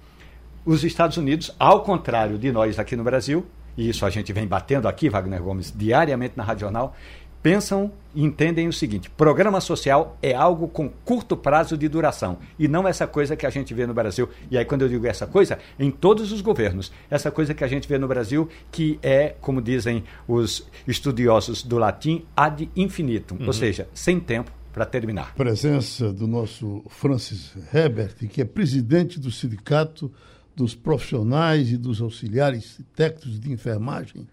[0.70, 3.44] os Estados Unidos, ao contrário de nós aqui no Brasil,
[3.76, 6.96] e isso a gente vem batendo aqui, Wagner Gomes, diariamente na Rádio Jornal,
[7.42, 12.68] pensam e entendem o seguinte: programa social é algo com curto prazo de duração e
[12.68, 14.30] não essa coisa que a gente vê no Brasil.
[14.52, 17.68] E aí, quando eu digo essa coisa, em todos os governos, essa coisa que a
[17.68, 23.48] gente vê no Brasil, que é, como dizem os estudiosos do latim, ad infinitum, uhum.
[23.48, 25.34] ou seja, sem tempo para terminar.
[25.34, 30.12] Presença do nosso Francis Herbert, que é presidente do sindicato
[30.60, 34.28] dos profissionais e dos auxiliares técnicos de enfermagem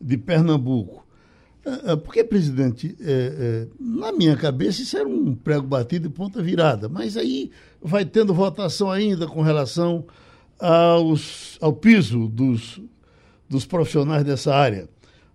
[0.00, 1.06] de Pernambuco.
[1.64, 6.10] É, é, porque, presidente, é, é, na minha cabeça isso era um prego batido e
[6.10, 10.04] ponta virada, mas aí vai tendo votação ainda com relação
[10.58, 12.80] aos, ao piso dos,
[13.48, 14.88] dos profissionais dessa área.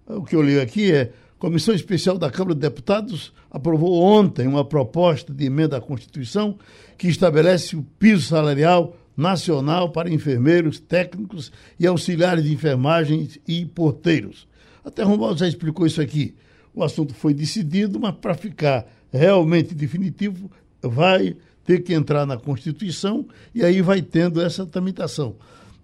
[0.05, 4.65] O que eu li aqui é Comissão Especial da Câmara de Deputados aprovou ontem uma
[4.65, 6.57] proposta de emenda à Constituição
[6.97, 14.47] que estabelece o piso salarial nacional para enfermeiros, técnicos e auxiliares de enfermagem e porteiros.
[14.83, 16.35] Até Romualdo já explicou isso aqui.
[16.73, 20.49] O assunto foi decidido, mas para ficar realmente definitivo,
[20.81, 25.35] vai ter que entrar na Constituição e aí vai tendo essa tramitação.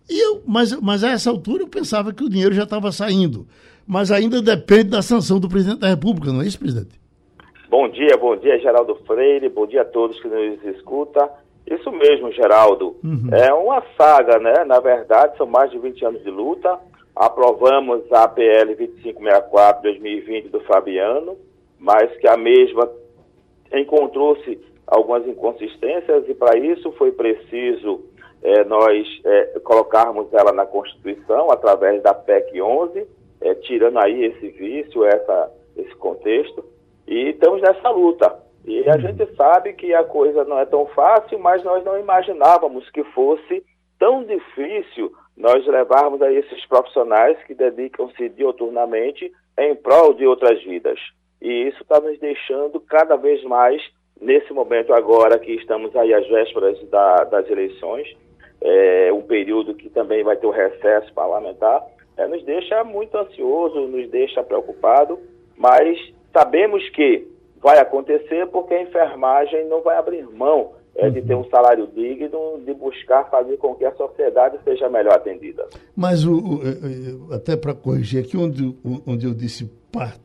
[0.09, 3.47] E eu, mas, mas a essa altura eu pensava que o dinheiro já estava saindo.
[3.87, 6.99] Mas ainda depende da sanção do presidente da República, não é isso, presidente?
[7.69, 11.29] Bom dia, bom dia, Geraldo Freire, bom dia a todos que nos escutam.
[11.69, 12.95] Isso mesmo, Geraldo.
[13.03, 13.29] Uhum.
[13.31, 14.63] É uma saga, né?
[14.65, 16.79] Na verdade, são mais de 20 anos de luta.
[17.15, 21.37] Aprovamos a PL 2564-2020 do Fabiano,
[21.77, 22.89] mas que a mesma
[23.71, 28.03] encontrou-se algumas inconsistências e para isso foi preciso
[28.41, 33.05] é, nós é, colocarmos ela na Constituição através da PEC 11,
[33.41, 36.63] é, tirando aí esse vício, essa, esse contexto.
[37.07, 38.48] E estamos nessa luta.
[38.65, 39.01] E a uhum.
[39.01, 43.63] gente sabe que a coisa não é tão fácil, mas nós não imaginávamos que fosse
[43.97, 50.99] tão difícil nós levarmos a esses profissionais que dedicam-se dioturnamente em prol de outras vidas.
[51.41, 53.81] E isso está nos deixando cada vez mais,
[54.19, 58.07] nesse momento agora que estamos aí às vésperas da, das eleições,
[58.61, 61.85] é, um período que também vai ter o recesso parlamentar,
[62.17, 65.17] é, nos deixa muito ansioso, nos deixa preocupado,
[65.57, 65.97] mas
[66.33, 67.25] sabemos que
[67.61, 72.61] vai acontecer porque a enfermagem não vai abrir mão é, de ter um salário digno,
[72.65, 75.65] de buscar fazer com que a sociedade seja melhor atendida.
[75.95, 80.17] Mas o, o até para corrigir aqui, onde, onde eu disse par,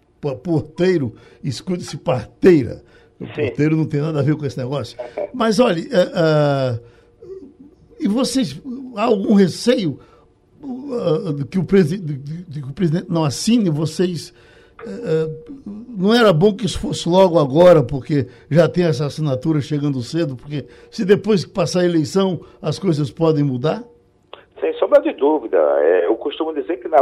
[0.42, 2.82] porteiro, escuta-se parteira.
[3.20, 3.46] O Sim.
[3.46, 4.98] porteiro não tem nada a ver com esse negócio.
[5.32, 6.94] Mas olha, uh, uh,
[8.00, 8.60] e vocês,
[8.96, 9.98] há algum receio
[10.62, 13.70] uh, de, que o de, de, que o presidente não assine?
[13.70, 14.32] Vocês.
[14.86, 20.00] Uh, não era bom que isso fosse logo agora, porque já tem essa assinatura chegando
[20.02, 23.82] cedo, porque se depois que passar a eleição as coisas podem mudar?
[24.60, 25.56] Sem sombra de dúvida.
[25.56, 26.98] É, eu costumo dizer que na,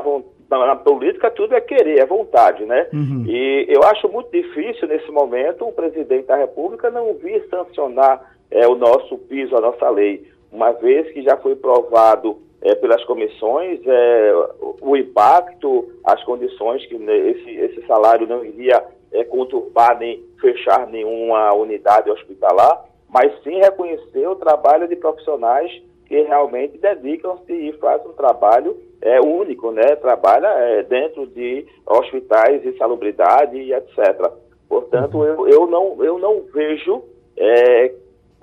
[0.50, 2.86] na, na, política tudo é querer, é vontade, né?
[2.92, 3.24] Uhum.
[3.26, 8.66] E eu acho muito difícil nesse momento o presidente da República não vir sancionar é,
[8.66, 13.80] o nosso piso, a nossa lei, uma vez que já foi provado é, pelas comissões
[13.86, 14.32] é,
[14.80, 21.52] o impacto, as condições que esse, esse salário não iria é, conturbar nem fechar nenhuma
[21.54, 25.70] unidade hospitalar, mas sim reconhecer o trabalho de profissionais
[26.06, 29.96] que realmente dedicam-se e fazem um trabalho é, único, né?
[29.96, 34.30] Trabalha é, dentro de hospitais de salubridade e etc.
[34.68, 35.24] Portanto, uhum.
[35.24, 37.02] eu, eu, não, eu não vejo
[37.36, 37.94] é,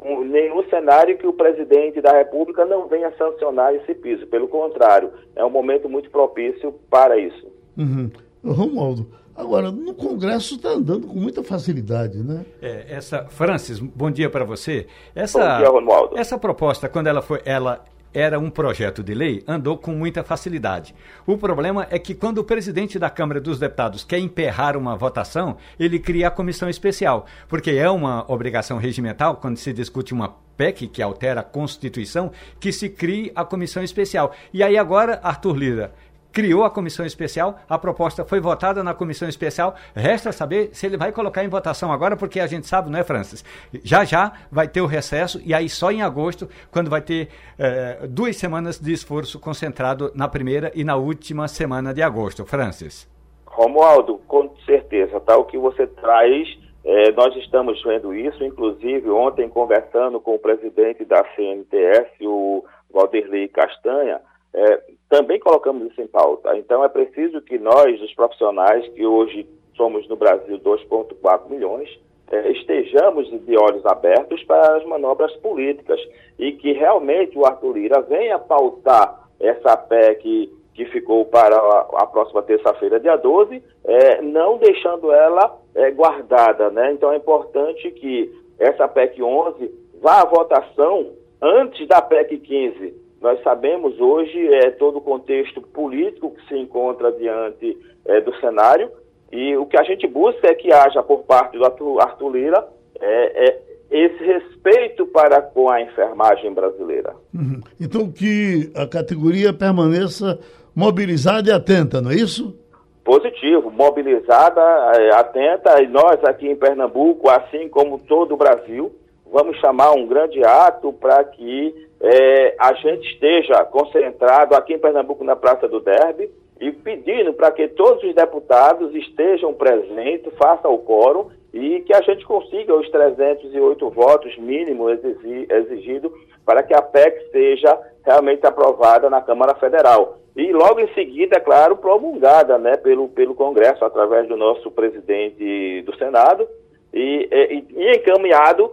[0.03, 4.27] um, nenhum cenário que o presidente da República não venha sancionar esse piso.
[4.27, 7.47] Pelo contrário, é um momento muito propício para isso.
[7.77, 8.09] Uhum.
[8.43, 12.45] Romualdo, agora, no Congresso está andando com muita facilidade, né?
[12.61, 14.87] É, essa, Francis, bom dia para você.
[15.13, 16.17] Essa, bom dia, Romualdo.
[16.17, 17.83] Essa proposta, quando ela foi, ela
[18.13, 20.95] era um projeto de lei, andou com muita facilidade.
[21.25, 25.57] O problema é que quando o presidente da Câmara dos Deputados quer emperrar uma votação,
[25.79, 30.87] ele cria a comissão especial, porque é uma obrigação regimental, quando se discute uma PEC
[30.87, 34.35] que altera a Constituição, que se crie a comissão especial.
[34.53, 35.93] E aí agora, Arthur Lira
[36.31, 40.97] criou a comissão especial, a proposta foi votada na comissão especial, resta saber se ele
[40.97, 43.43] vai colocar em votação agora, porque a gente sabe, não é, Francis?
[43.83, 48.07] Já já vai ter o recesso e aí só em agosto, quando vai ter eh,
[48.07, 52.45] duas semanas de esforço concentrado na primeira e na última semana de agosto.
[52.45, 53.09] Francis.
[53.45, 55.35] Romualdo, com certeza, tá?
[55.37, 56.47] O que você traz,
[56.85, 63.47] eh, nós estamos vendo isso, inclusive ontem conversando com o presidente da CNTS, o Valderlei
[63.47, 64.21] Castanha,
[64.53, 66.55] é, também colocamos isso em pauta.
[66.57, 71.89] Então, é preciso que nós, os profissionais, que hoje somos no Brasil 2,4 milhões,
[72.31, 75.99] é, estejamos de olhos abertos para as manobras políticas
[76.37, 82.43] e que realmente o Arthur Lira venha pautar essa PEC que ficou para a, próxima
[82.43, 86.69] terça-feira, dia 12, é, não deixando ela é, guardada.
[86.69, 86.93] Né?
[86.93, 93.41] Então, é importante que essa PEC 11 vá à votação antes da PEC 15 nós
[93.43, 98.89] sabemos hoje é, todo o contexto político que se encontra diante é, do cenário
[99.31, 102.67] e o que a gente busca é que haja por parte do Arthur, Arthur Lira
[102.99, 107.13] é, é, esse respeito para com a enfermagem brasileira.
[107.33, 107.61] Uhum.
[107.79, 110.39] Então que a categoria permaneça
[110.75, 112.57] mobilizada e atenta, não é isso?
[113.03, 114.61] Positivo, mobilizada,
[114.95, 118.93] é, atenta, e nós aqui em Pernambuco, assim como todo o Brasil,
[119.31, 125.23] vamos chamar um grande ato para que é, a gente esteja concentrado aqui em Pernambuco
[125.23, 130.79] na Praça do Derby e pedindo para que todos os deputados estejam presentes, façam o
[130.79, 136.13] quórum e que a gente consiga os 308 votos mínimo exigido
[136.45, 140.17] para que a PEC seja realmente aprovada na Câmara Federal.
[140.35, 145.81] E logo em seguida, é claro, promulgada né, pelo, pelo Congresso, através do nosso presidente
[145.81, 146.47] do Senado,
[146.93, 148.71] e, e, e encaminhado,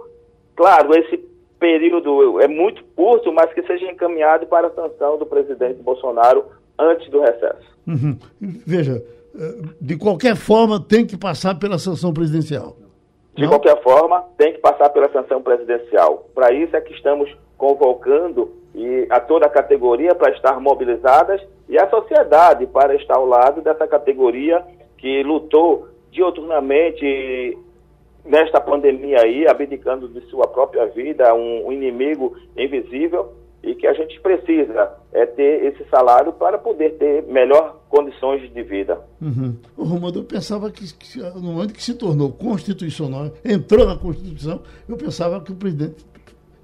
[0.57, 1.19] claro, esse
[1.59, 6.45] período é muito curto, mas que seja encaminhado para a sanção do presidente Bolsonaro
[6.79, 7.77] antes do recesso.
[7.87, 8.19] Uhum.
[8.67, 9.03] Veja,
[9.39, 12.77] eh, de qualquer forma tem que passar pela sanção presidencial.
[13.35, 13.51] De Não?
[13.51, 16.27] qualquer forma, tem que passar pela sanção presidencial.
[16.35, 21.79] Para isso é que estamos convocando e a toda a categoria para estar mobilizadas e
[21.79, 24.63] a sociedade para estar ao lado dessa categoria
[24.99, 27.57] que lutou dioturnamente
[28.27, 33.93] nesta pandemia aí, abdicando de sua própria vida, um, um inimigo invisível, e que a
[33.93, 39.01] gente precisa é ter esse salário para poder ter melhor condições de vida.
[39.21, 39.57] Uhum.
[39.77, 44.61] O Romualdo, eu pensava que, que, no momento que se tornou constitucional, entrou na Constituição,
[44.89, 46.05] eu pensava que o presidente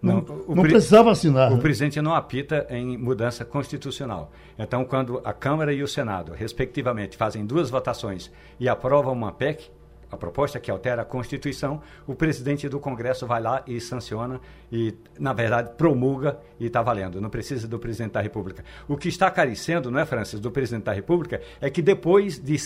[0.00, 1.50] não, não, não precisava assinar.
[1.52, 1.60] O né?
[1.60, 4.30] presidente não apita em mudança constitucional.
[4.58, 9.70] Então, quando a Câmara e o Senado, respectivamente, fazem duas votações e aprovam uma PEC,
[10.12, 14.38] a proposta que altera a Constituição, o presidente do Congresso vai lá e sanciona
[14.70, 17.18] e, na verdade, promulga e está valendo.
[17.18, 18.62] Não precisa do presidente da República.
[18.86, 22.56] O que está carecendo, não é, Francis, do presidente da República, é que depois de,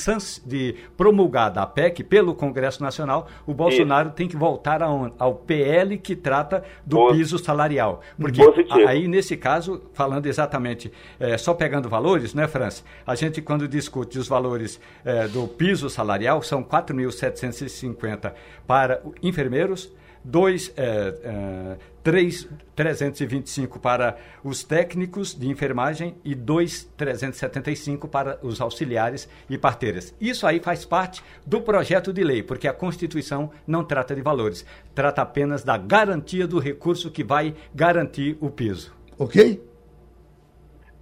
[0.44, 4.16] de promulgada a PEC pelo Congresso Nacional, o Bolsonaro Isso.
[4.16, 8.00] tem que voltar ao, ao PL que trata do piso salarial.
[8.18, 8.88] Porque Positivo.
[8.88, 12.84] aí, nesse caso, falando exatamente, é, só pegando valores, não é, Francis?
[13.06, 18.34] A gente, quando discute os valores é, do piso salarial, são 4.700 750
[18.66, 19.92] para enfermeiros,
[20.26, 29.28] dois, é, é, três 325 para os técnicos de enfermagem e 2,375 para os auxiliares
[29.48, 30.14] e parteiras.
[30.20, 34.66] Isso aí faz parte do projeto de lei, porque a Constituição não trata de valores,
[34.94, 38.94] trata apenas da garantia do recurso que vai garantir o piso.
[39.18, 39.62] Ok?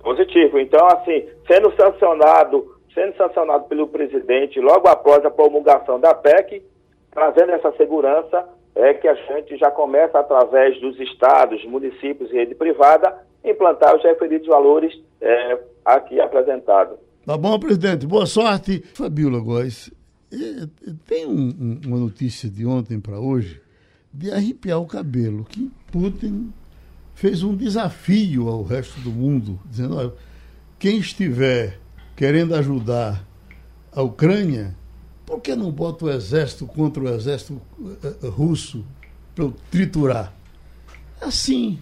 [0.01, 0.59] Positivo.
[0.59, 6.63] Então, assim, sendo sancionado, sendo sancionado pelo presidente logo após a promulgação da PEC,
[7.11, 12.55] trazendo essa segurança, é que a gente já começa, através dos estados, municípios e rede
[12.55, 16.99] privada, implantar os referidos valores é, aqui apresentados.
[17.27, 18.07] Tá bom, presidente.
[18.07, 18.81] Boa sorte.
[18.95, 19.93] Fabiola Góes,
[21.07, 23.61] tem um, uma notícia de ontem para hoje
[24.13, 26.53] de arrepiar o cabelo, que Putin
[27.15, 30.13] fez um desafio ao resto do mundo, dizendo, olha,
[30.79, 31.79] quem estiver
[32.17, 33.27] querendo ajudar
[33.93, 34.77] a Ucrânia,
[35.25, 38.85] por que não bota o exército contra o exército uh, russo
[39.35, 40.35] para triturar?
[41.21, 41.79] Assim.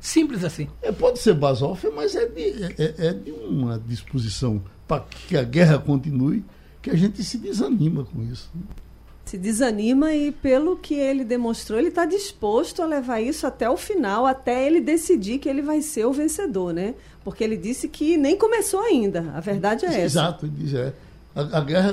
[0.00, 0.68] Simples assim.
[0.82, 5.42] É, pode ser basófia, mas é de, é, é de uma disposição para que a
[5.42, 6.44] guerra continue
[6.82, 8.50] que a gente se desanima com isso.
[9.24, 13.76] Se desanima e, pelo que ele demonstrou, ele está disposto a levar isso até o
[13.76, 16.94] final, até ele decidir que ele vai ser o vencedor, né?
[17.24, 19.32] Porque ele disse que nem começou ainda.
[19.34, 20.00] A verdade é essa.
[20.00, 20.92] Exato, ele diz, é.
[21.32, 21.92] A, a, guerra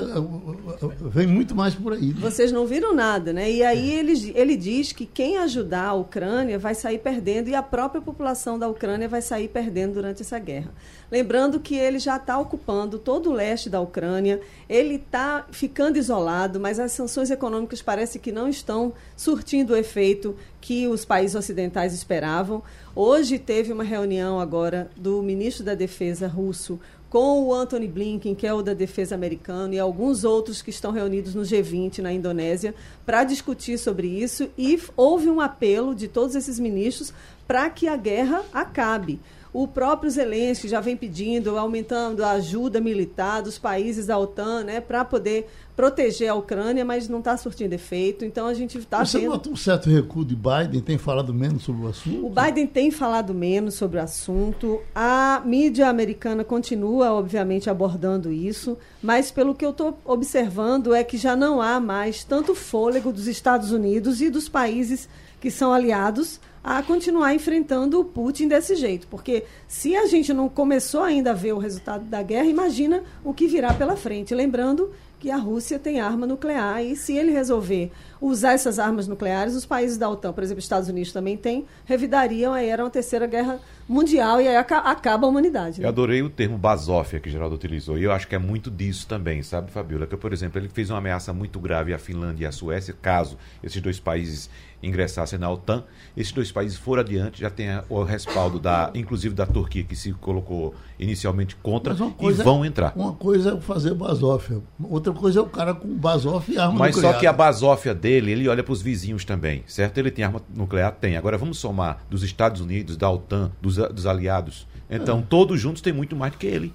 [1.00, 2.08] vem muito mais por aí.
[2.08, 2.16] Né?
[2.18, 3.48] Vocês não viram nada, né?
[3.48, 7.62] E aí ele, ele diz que quem ajudar a Ucrânia vai sair perdendo e a
[7.62, 10.72] própria população da Ucrânia vai sair perdendo durante essa guerra.
[11.08, 16.58] Lembrando que ele já está ocupando todo o leste da Ucrânia, ele está ficando isolado,
[16.58, 21.94] mas as sanções econômicas parece que não estão surtindo o efeito que os países ocidentais
[21.94, 22.62] esperavam.
[22.94, 26.80] Hoje teve uma reunião agora do ministro da Defesa russo
[27.10, 30.92] com o Anthony Blinken, que é o da defesa americana, e alguns outros que estão
[30.92, 32.74] reunidos no G20 na Indonésia,
[33.06, 34.50] para discutir sobre isso.
[34.58, 37.12] E houve um apelo de todos esses ministros
[37.46, 39.18] para que a guerra acabe.
[39.52, 44.80] O próprio Zelensky já vem pedindo, aumentando a ajuda militar dos países da OTAN, né,
[44.80, 48.24] para poder proteger a Ucrânia, mas não está surtindo efeito.
[48.24, 49.30] Então a gente está Você vendo...
[49.30, 50.80] nota um certo recuo de Biden?
[50.80, 52.26] Tem falado menos sobre o assunto?
[52.26, 54.80] O Biden tem falado menos sobre o assunto.
[54.92, 61.16] A mídia americana continua, obviamente, abordando isso, mas pelo que eu estou observando é que
[61.16, 65.08] já não há mais tanto fôlego dos Estados Unidos e dos países
[65.40, 69.06] que são aliados a continuar enfrentando o Putin desse jeito.
[69.08, 73.32] Porque se a gente não começou ainda a ver o resultado da guerra, imagina o
[73.32, 74.34] que virá pela frente.
[74.34, 77.90] Lembrando que a Rússia tem arma nuclear e se ele resolver
[78.20, 82.52] usar essas armas nucleares, os países da OTAN, por exemplo, Estados Unidos também tem, revidariam
[82.54, 85.80] aí era uma terceira guerra mundial e aí acaba a humanidade.
[85.80, 85.86] Né?
[85.86, 89.06] Eu adorei o termo basófia que Geraldo utilizou e eu acho que é muito disso
[89.06, 90.06] também, sabe, Fabiola?
[90.06, 93.36] Que, por exemplo, ele fez uma ameaça muito grave à Finlândia e à Suécia, caso
[93.62, 94.48] esses dois países
[94.82, 95.84] ingressassem na OTAN.
[96.16, 100.12] Esses dois países foram adiante, já tem o respaldo da, inclusive da Turquia, que se
[100.12, 102.92] colocou inicialmente contra coisa, e vão entrar.
[102.96, 106.94] Uma coisa é fazer basófia, outra coisa é o cara com basófia e arma Mas
[106.96, 107.14] nuclear.
[107.14, 109.98] só que a basófia dele, ele olha para os vizinhos também, certo?
[109.98, 110.92] Ele tem arma nuclear?
[110.92, 111.16] Tem.
[111.16, 114.66] Agora vamos somar dos Estados Unidos, da OTAN, dos, dos aliados.
[114.90, 115.22] Então, é.
[115.28, 116.72] todos juntos têm muito mais do que ele.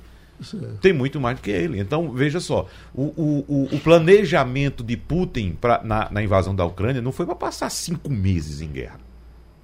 [0.82, 1.80] Tem muito mais do que ele.
[1.80, 3.04] Então, veja só, o,
[3.48, 7.70] o, o planejamento de Putin pra, na, na invasão da Ucrânia não foi para passar
[7.70, 9.00] cinco meses em guerra.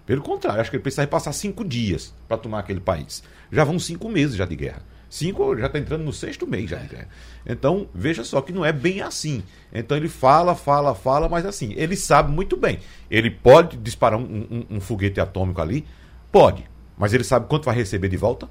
[0.05, 3.21] Pelo contrário, acho que ele precisava passar cinco dias para tomar aquele país.
[3.51, 4.82] Já vão cinco meses já de guerra.
[5.09, 7.07] Cinco já está entrando no sexto mês já de guerra.
[7.45, 9.43] Então, veja só que não é bem assim.
[9.73, 12.80] Então ele fala, fala, fala, mas assim, ele sabe muito bem.
[13.09, 15.86] Ele pode disparar um, um, um foguete atômico ali?
[16.32, 16.63] Pode.
[16.97, 18.49] Mas ele sabe quanto vai receber de volta?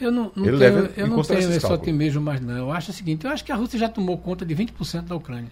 [0.00, 2.56] Eu não, não tenho, eu não tenho esse otimismo mais não.
[2.56, 5.14] Eu acho o seguinte, eu acho que a Rússia já tomou conta de 20% da
[5.14, 5.50] Ucrânia.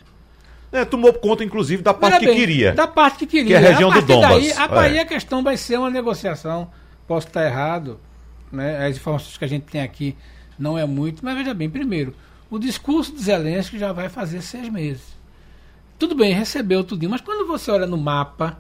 [0.71, 2.73] É, tomou conta, inclusive, da parte bem, que queria.
[2.73, 3.59] Da parte que queria.
[3.59, 4.29] Que é a região a do Donbas.
[4.29, 5.01] Daí, a, é.
[5.01, 6.71] a questão vai ser uma negociação.
[7.07, 7.99] Posso estar errado,
[8.53, 8.87] né?
[8.87, 10.15] as informações que a gente tem aqui
[10.59, 12.15] não é muito, mas veja bem, primeiro,
[12.51, 15.17] o discurso de Zelensky já vai fazer seis meses.
[15.99, 18.59] Tudo bem, recebeu tudo, mas quando você olha no mapa,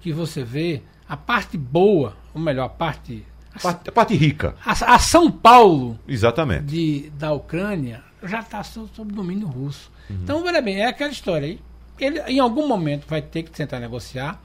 [0.00, 3.24] que você vê a parte boa, ou melhor, a parte
[3.64, 4.54] a parte, rica.
[4.64, 6.64] A, a, São Paulo Exatamente.
[6.64, 9.90] De, da Ucrânia já está sob, sob domínio russo.
[10.08, 10.18] Uhum.
[10.22, 11.60] Então, olha bem, é aquela história aí.
[11.98, 14.40] Ele, em algum momento, vai ter que tentar negociar.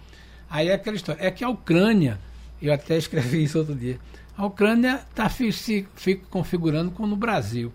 [0.50, 1.26] Aí é aquela história.
[1.26, 2.20] É que a Ucrânia,
[2.62, 4.00] eu até escrevi isso outro dia,
[4.38, 7.72] a Ucrânia está se fica configurando como no Brasil.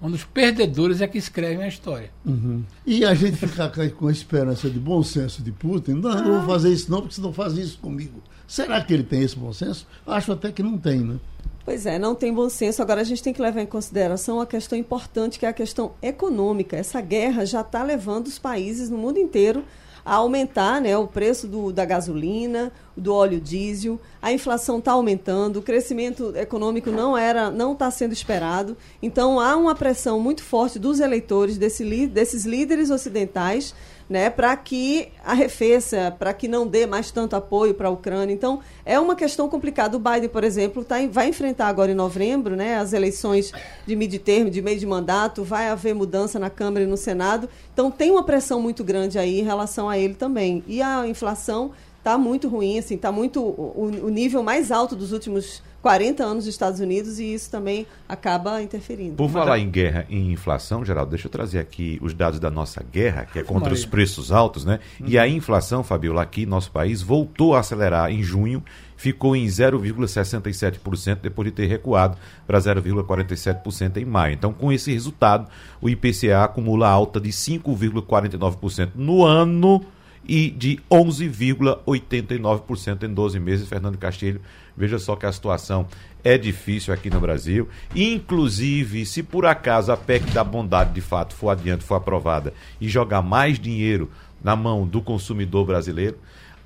[0.00, 2.10] Onde os perdedores é que escrevem a história.
[2.24, 2.62] Uhum.
[2.84, 6.40] E a gente ficar com a esperança de bom senso de Putin, não, não vou
[6.40, 6.46] ah.
[6.46, 8.22] fazer isso não, porque você não faz isso comigo.
[8.46, 9.86] Será que ele tem esse bom senso?
[10.06, 11.18] Acho até que não tem, né?
[11.64, 12.82] Pois é, não tem bom senso.
[12.82, 15.92] Agora a gente tem que levar em consideração uma questão importante, que é a questão
[16.02, 16.76] econômica.
[16.76, 19.64] Essa guerra já está levando os países no mundo inteiro
[20.04, 25.58] a aumentar né, o preço do, da gasolina, do óleo diesel, a inflação está aumentando,
[25.58, 28.76] o crescimento econômico não era, não está sendo esperado.
[29.02, 33.74] Então há uma pressão muito forte dos eleitores desse, desses líderes ocidentais
[34.08, 38.32] né, para que arrefeça, para que não dê mais tanto apoio para a Ucrânia.
[38.32, 39.96] Então, é uma questão complicada.
[39.96, 43.52] O Biden, por exemplo, tá, vai enfrentar agora em novembro né, as eleições
[43.86, 46.96] de meio de termo, de meio de mandato, vai haver mudança na Câmara e no
[46.96, 47.48] Senado.
[47.72, 50.62] Então, tem uma pressão muito grande aí em relação a ele também.
[50.66, 55.10] E a inflação está muito ruim, assim, está muito o, o nível mais alto dos
[55.12, 59.16] últimos 40 anos dos Estados Unidos e isso também acaba interferindo.
[59.16, 62.82] Por falar em guerra e inflação, Geraldo, deixa eu trazer aqui os dados da nossa
[62.82, 63.74] guerra, que é contra Maria.
[63.74, 64.80] os preços altos, né?
[64.98, 65.08] Uhum.
[65.08, 68.64] E a inflação, Fabiola, aqui nosso país voltou a acelerar em junho,
[68.96, 72.16] ficou em 0,67% depois de ter recuado
[72.46, 74.32] para 0,47% em maio.
[74.32, 75.50] Então, com esse resultado,
[75.82, 79.84] o IPCA acumula alta de 5,49% no ano
[80.26, 83.68] e de 11,89% em 12 meses.
[83.68, 84.40] Fernando Castilho,
[84.76, 85.86] veja só que a situação
[86.22, 87.68] é difícil aqui no Brasil.
[87.94, 92.88] Inclusive, se por acaso a PEC da bondade de fato for adiante, for aprovada e
[92.88, 94.10] jogar mais dinheiro
[94.42, 96.16] na mão do consumidor brasileiro,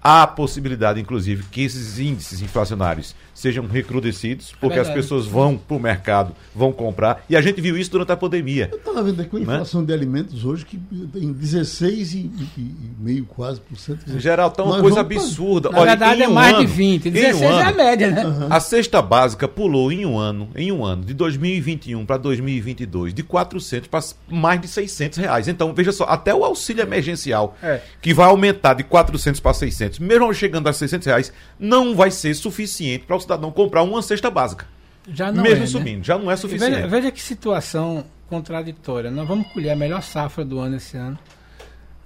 [0.02, 5.57] há a possibilidade, inclusive, que esses índices inflacionários sejam recrudescidos, porque é as pessoas vão
[5.57, 7.24] para o mercado, vão comprar.
[7.30, 8.68] E a gente viu isso durante a pandemia.
[8.72, 9.45] Eu estava vendo aqui a né?
[9.45, 9.86] inflação né?
[9.86, 14.18] de alimentos hoje que tem 16,5 quase por cento.
[14.18, 15.70] Geral, está uma coisa absurda.
[15.70, 17.11] Na Olha, verdade, é um mais ano, de 20.
[17.11, 18.26] 16 um é a média, né?
[18.26, 18.47] Uhum.
[18.51, 23.22] A cesta básica pulou em um ano, em um ano, de 2021 para 2022, de
[23.22, 25.47] 400 para mais de 600 reais.
[25.47, 27.80] Então, veja só, até o auxílio emergencial, é.
[28.03, 32.34] que vai aumentar de 400 para 600, mesmo chegando a 600 reais, não vai ser
[32.34, 34.66] suficiente para o cidadão comprar uma cesta básica.
[35.06, 35.66] Já não Mesmo é, né?
[35.66, 36.04] subindo, né?
[36.04, 36.74] já não é suficiente.
[36.74, 39.10] Veja, veja, que situação contraditória.
[39.10, 41.18] Nós vamos colher a melhor safra do ano esse ano.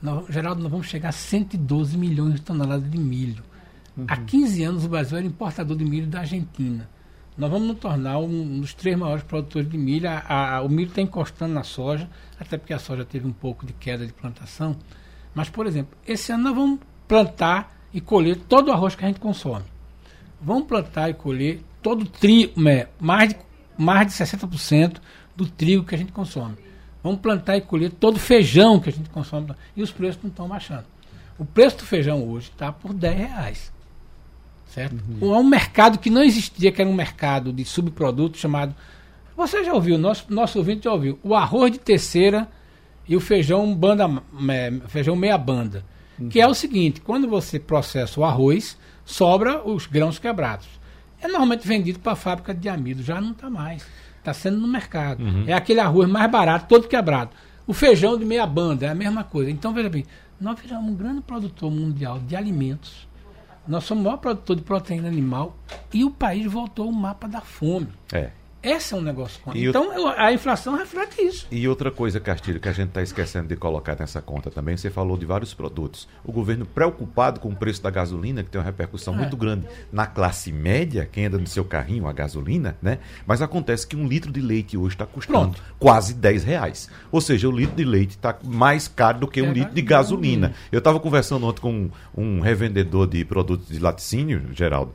[0.00, 3.42] Nós, Geraldo, nós vamos chegar a 112 milhões de toneladas de milho.
[3.96, 4.04] Uhum.
[4.08, 6.88] Há 15 anos o Brasil era importador de milho da Argentina.
[7.36, 10.08] Nós vamos nos tornar um dos três maiores produtores de milho.
[10.08, 12.08] A, a, o milho está encostando na soja,
[12.38, 14.76] até porque a soja teve um pouco de queda de plantação.
[15.34, 19.08] Mas, por exemplo, esse ano nós vamos plantar e colher todo o arroz que a
[19.08, 19.71] gente consome
[20.42, 23.36] vão plantar e colher todo o trigo, é, mais de,
[23.78, 24.96] mais de 60%
[25.36, 26.56] do trigo que a gente consome.
[27.02, 29.52] Vamos plantar e colher todo o feijão que a gente consome.
[29.76, 30.84] E os preços não estão baixando.
[31.38, 33.72] O preço do feijão hoje está por 10 reais.
[34.66, 34.96] Certo?
[35.20, 35.34] Uhum.
[35.34, 38.74] É um mercado que não existia, que era um mercado de subprodutos chamado.
[39.36, 42.48] Você já ouviu, nosso, nosso ouvinte já ouviu, o arroz de terceira
[43.08, 44.08] e o feijão banda,
[44.48, 45.84] é, feijão meia banda.
[46.18, 46.28] Uhum.
[46.28, 48.78] Que é o seguinte, quando você processa o arroz,
[49.12, 50.66] sobra os grãos quebrados.
[51.20, 53.86] É normalmente vendido para a fábrica de amido, já não está mais.
[54.18, 55.22] Está sendo no mercado.
[55.22, 55.44] Uhum.
[55.46, 57.30] É aquele arroz mais barato, todo quebrado.
[57.66, 59.50] O feijão de meia banda é a mesma coisa.
[59.50, 60.04] Então, veja bem,
[60.40, 63.06] nós viramos um grande produtor mundial de alimentos.
[63.66, 65.56] Nós somos o maior produtor de proteína animal
[65.92, 67.88] e o país voltou ao mapa da fome.
[68.12, 68.30] É.
[68.62, 69.42] Esse é um negócio.
[69.54, 71.48] E então, eu, a inflação reflete isso.
[71.50, 74.88] E outra coisa, Castilho, que a gente está esquecendo de colocar nessa conta também, você
[74.88, 76.08] falou de vários produtos.
[76.24, 79.16] O governo preocupado com o preço da gasolina, que tem uma repercussão é.
[79.16, 82.98] muito grande na classe média, quem anda no seu carrinho, a gasolina, né?
[83.26, 85.62] Mas acontece que um litro de leite hoje está custando Pronto.
[85.78, 86.88] quase 10 reais.
[87.10, 89.82] Ou seja, o litro de leite está mais caro do que é um litro de
[89.82, 90.54] gasolina.
[90.70, 94.92] Eu estava conversando ontem com um, um revendedor de produtos de laticínio, Geraldo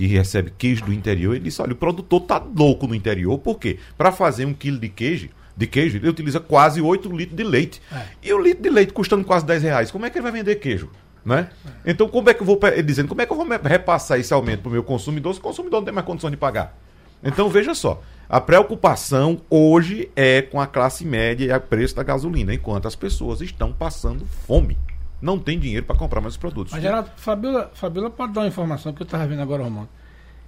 [0.00, 3.58] que recebe queijo do interior, ele disse: olha, o produtor tá louco no interior, por
[3.58, 3.78] quê?
[3.98, 7.82] Para fazer um quilo de queijo, de queijo, ele utiliza quase 8 litros de leite.
[7.92, 8.04] É.
[8.22, 10.54] E o litro de leite custando quase 10 reais, como é que ele vai vender
[10.56, 10.88] queijo?
[11.22, 11.50] Né?
[11.84, 11.90] É.
[11.90, 14.32] Então, como é que eu vou, ele dizendo, como é que eu vou repassar esse
[14.32, 16.78] aumento para o meu consumidor se o consumidor não tem mais condição de pagar?
[17.22, 22.02] Então, veja só, a preocupação hoje é com a classe média e o preço da
[22.02, 24.78] gasolina, enquanto as pessoas estão passando fome
[25.20, 26.72] não tem dinheiro para comprar mais produtos.
[26.72, 29.88] Mas, Geraldo, Fabiola, Fabiola pode dar uma informação que eu estava vendo agora, Romano.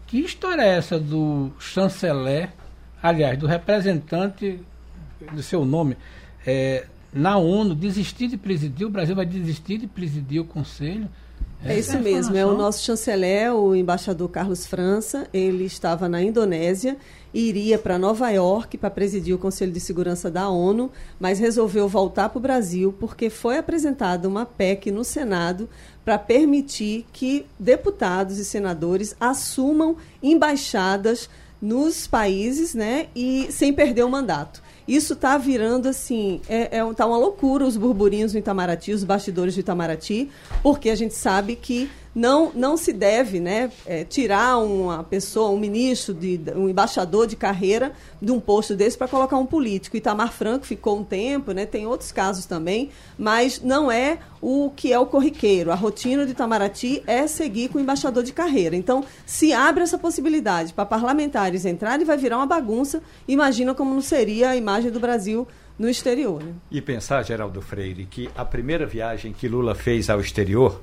[0.07, 2.51] Que história é essa do chanceler,
[3.03, 4.61] aliás, do representante
[5.33, 5.97] do seu nome,
[6.47, 11.09] é, na ONU, desistir de presidir, o Brasil vai desistir de presidir o Conselho?
[11.65, 16.97] É isso mesmo, é o nosso chanceler, o embaixador Carlos França, ele estava na Indonésia
[17.35, 22.29] iria para Nova York para presidir o Conselho de Segurança da ONU, mas resolveu voltar
[22.29, 25.69] para o Brasil porque foi apresentada uma PEC no Senado
[26.05, 31.31] para permitir que deputados e senadores assumam embaixadas
[31.63, 34.61] nos países, né, e sem perder o mandato.
[34.87, 39.55] Isso está virando assim, é, é tá uma loucura os burburinhos no Itamaraty, os bastidores
[39.55, 40.29] do Itamaraty,
[40.61, 45.59] porque a gente sabe que não, não se deve né, é, tirar uma pessoa, um
[45.59, 49.97] ministro, de, um embaixador de carreira de um posto desse para colocar um político.
[49.97, 54.93] Itamar Franco ficou um tempo, né, tem outros casos também, mas não é o que
[54.93, 55.73] é o corriqueiro.
[55.73, 58.77] A rotina de Itamaraty é seguir com o embaixador de carreira.
[58.77, 63.03] Então, se abre essa possibilidade para parlamentares entrarem, vai virar uma bagunça.
[63.27, 65.47] Imagina como não seria a imagem do Brasil
[65.79, 66.43] no exterior.
[66.43, 66.53] Né?
[66.71, 70.81] E pensar, Geraldo Freire, que a primeira viagem que Lula fez ao exterior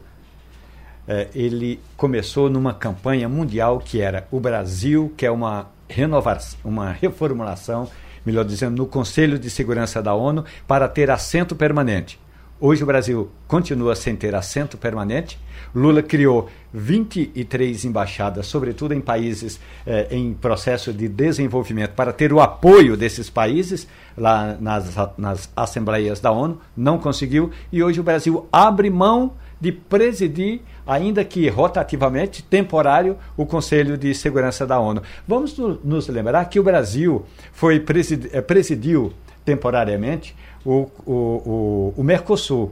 [1.34, 7.89] ele começou numa campanha mundial que era o Brasil, que é uma renovação, uma reformulação,
[8.26, 12.20] melhor dizendo, no Conselho de Segurança da ONU para ter assento permanente.
[12.62, 15.39] Hoje o Brasil continua sem ter assento permanente.
[15.74, 22.41] Lula criou 23 embaixadas, sobretudo em países eh, em processo de desenvolvimento, para ter o
[22.41, 23.88] apoio desses países
[24.18, 26.60] lá nas, nas assembleias da ONU.
[26.76, 27.49] Não conseguiu.
[27.72, 34.14] E hoje o Brasil abre mão de presidir, ainda que rotativamente, temporário, o Conselho de
[34.14, 35.01] Segurança da ONU.
[35.28, 40.36] Vamos nos lembrar que o Brasil foi presidi eh, presidiu temporariamente
[40.66, 42.72] o, o, o, o Mercosul.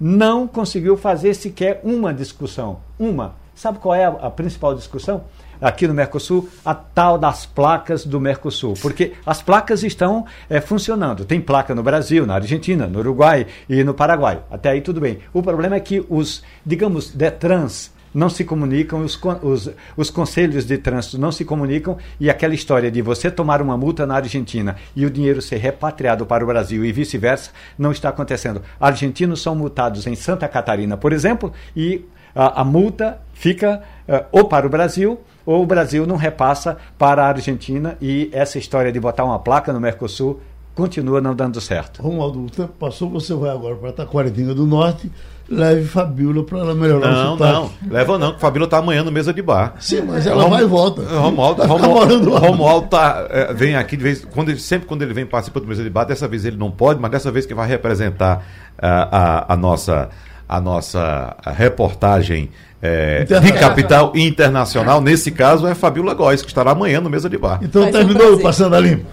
[0.00, 2.80] Não conseguiu fazer sequer uma discussão.
[2.98, 3.34] Uma.
[3.54, 5.24] Sabe qual é a, a principal discussão?
[5.64, 11.24] Aqui no Mercosul, a tal das placas do Mercosul, porque as placas estão é, funcionando.
[11.24, 14.42] Tem placa no Brasil, na Argentina, no Uruguai e no Paraguai.
[14.50, 15.20] Até aí tudo bem.
[15.32, 20.76] O problema é que os, digamos, Detrans não se comunicam, os, os, os conselhos de
[20.76, 25.04] trânsito não se comunicam e aquela história de você tomar uma multa na Argentina e
[25.04, 28.62] o dinheiro ser repatriado para o Brasil e vice-versa não está acontecendo.
[28.78, 32.04] Argentinos são multados em Santa Catarina, por exemplo, e
[32.34, 37.24] a, a multa fica uh, ou para o Brasil ou o Brasil não repassa para
[37.24, 40.40] a Argentina e essa história de botar uma placa no Mercosul
[40.74, 42.02] continua não dando certo.
[42.02, 45.10] Romualdo, o tempo passou, você vai agora para Taquaritinga do Norte,
[45.48, 47.52] leve Fabíola para ela melhorar não, o sotaque.
[47.52, 49.74] Não, não, leva não, que Fabíola está amanhã no mesa de bar.
[49.78, 51.02] Sim, mas ela Rom, vai e volta.
[51.02, 55.14] Romualdo, tá Romualdo, Romualdo tá, é, vem aqui de vez, quando ele, sempre quando ele
[55.14, 57.54] vem participar do mesa de bar, dessa vez ele não pode, mas dessa vez que
[57.54, 58.44] vai representar
[58.78, 60.10] a, a nossa
[60.46, 62.50] a nossa reportagem
[62.84, 65.00] é, de capital internacional.
[65.00, 67.60] Nesse caso é Fabiola Góes, que estará amanhã no Mesa de Bar.
[67.62, 69.06] Então terminou um Passando a Limpo.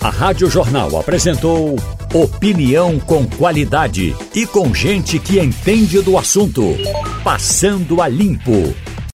[0.00, 1.76] A Rádio Jornal apresentou
[2.14, 6.74] opinião com qualidade e com gente que entende do assunto.
[7.22, 8.74] Passando a Limpo.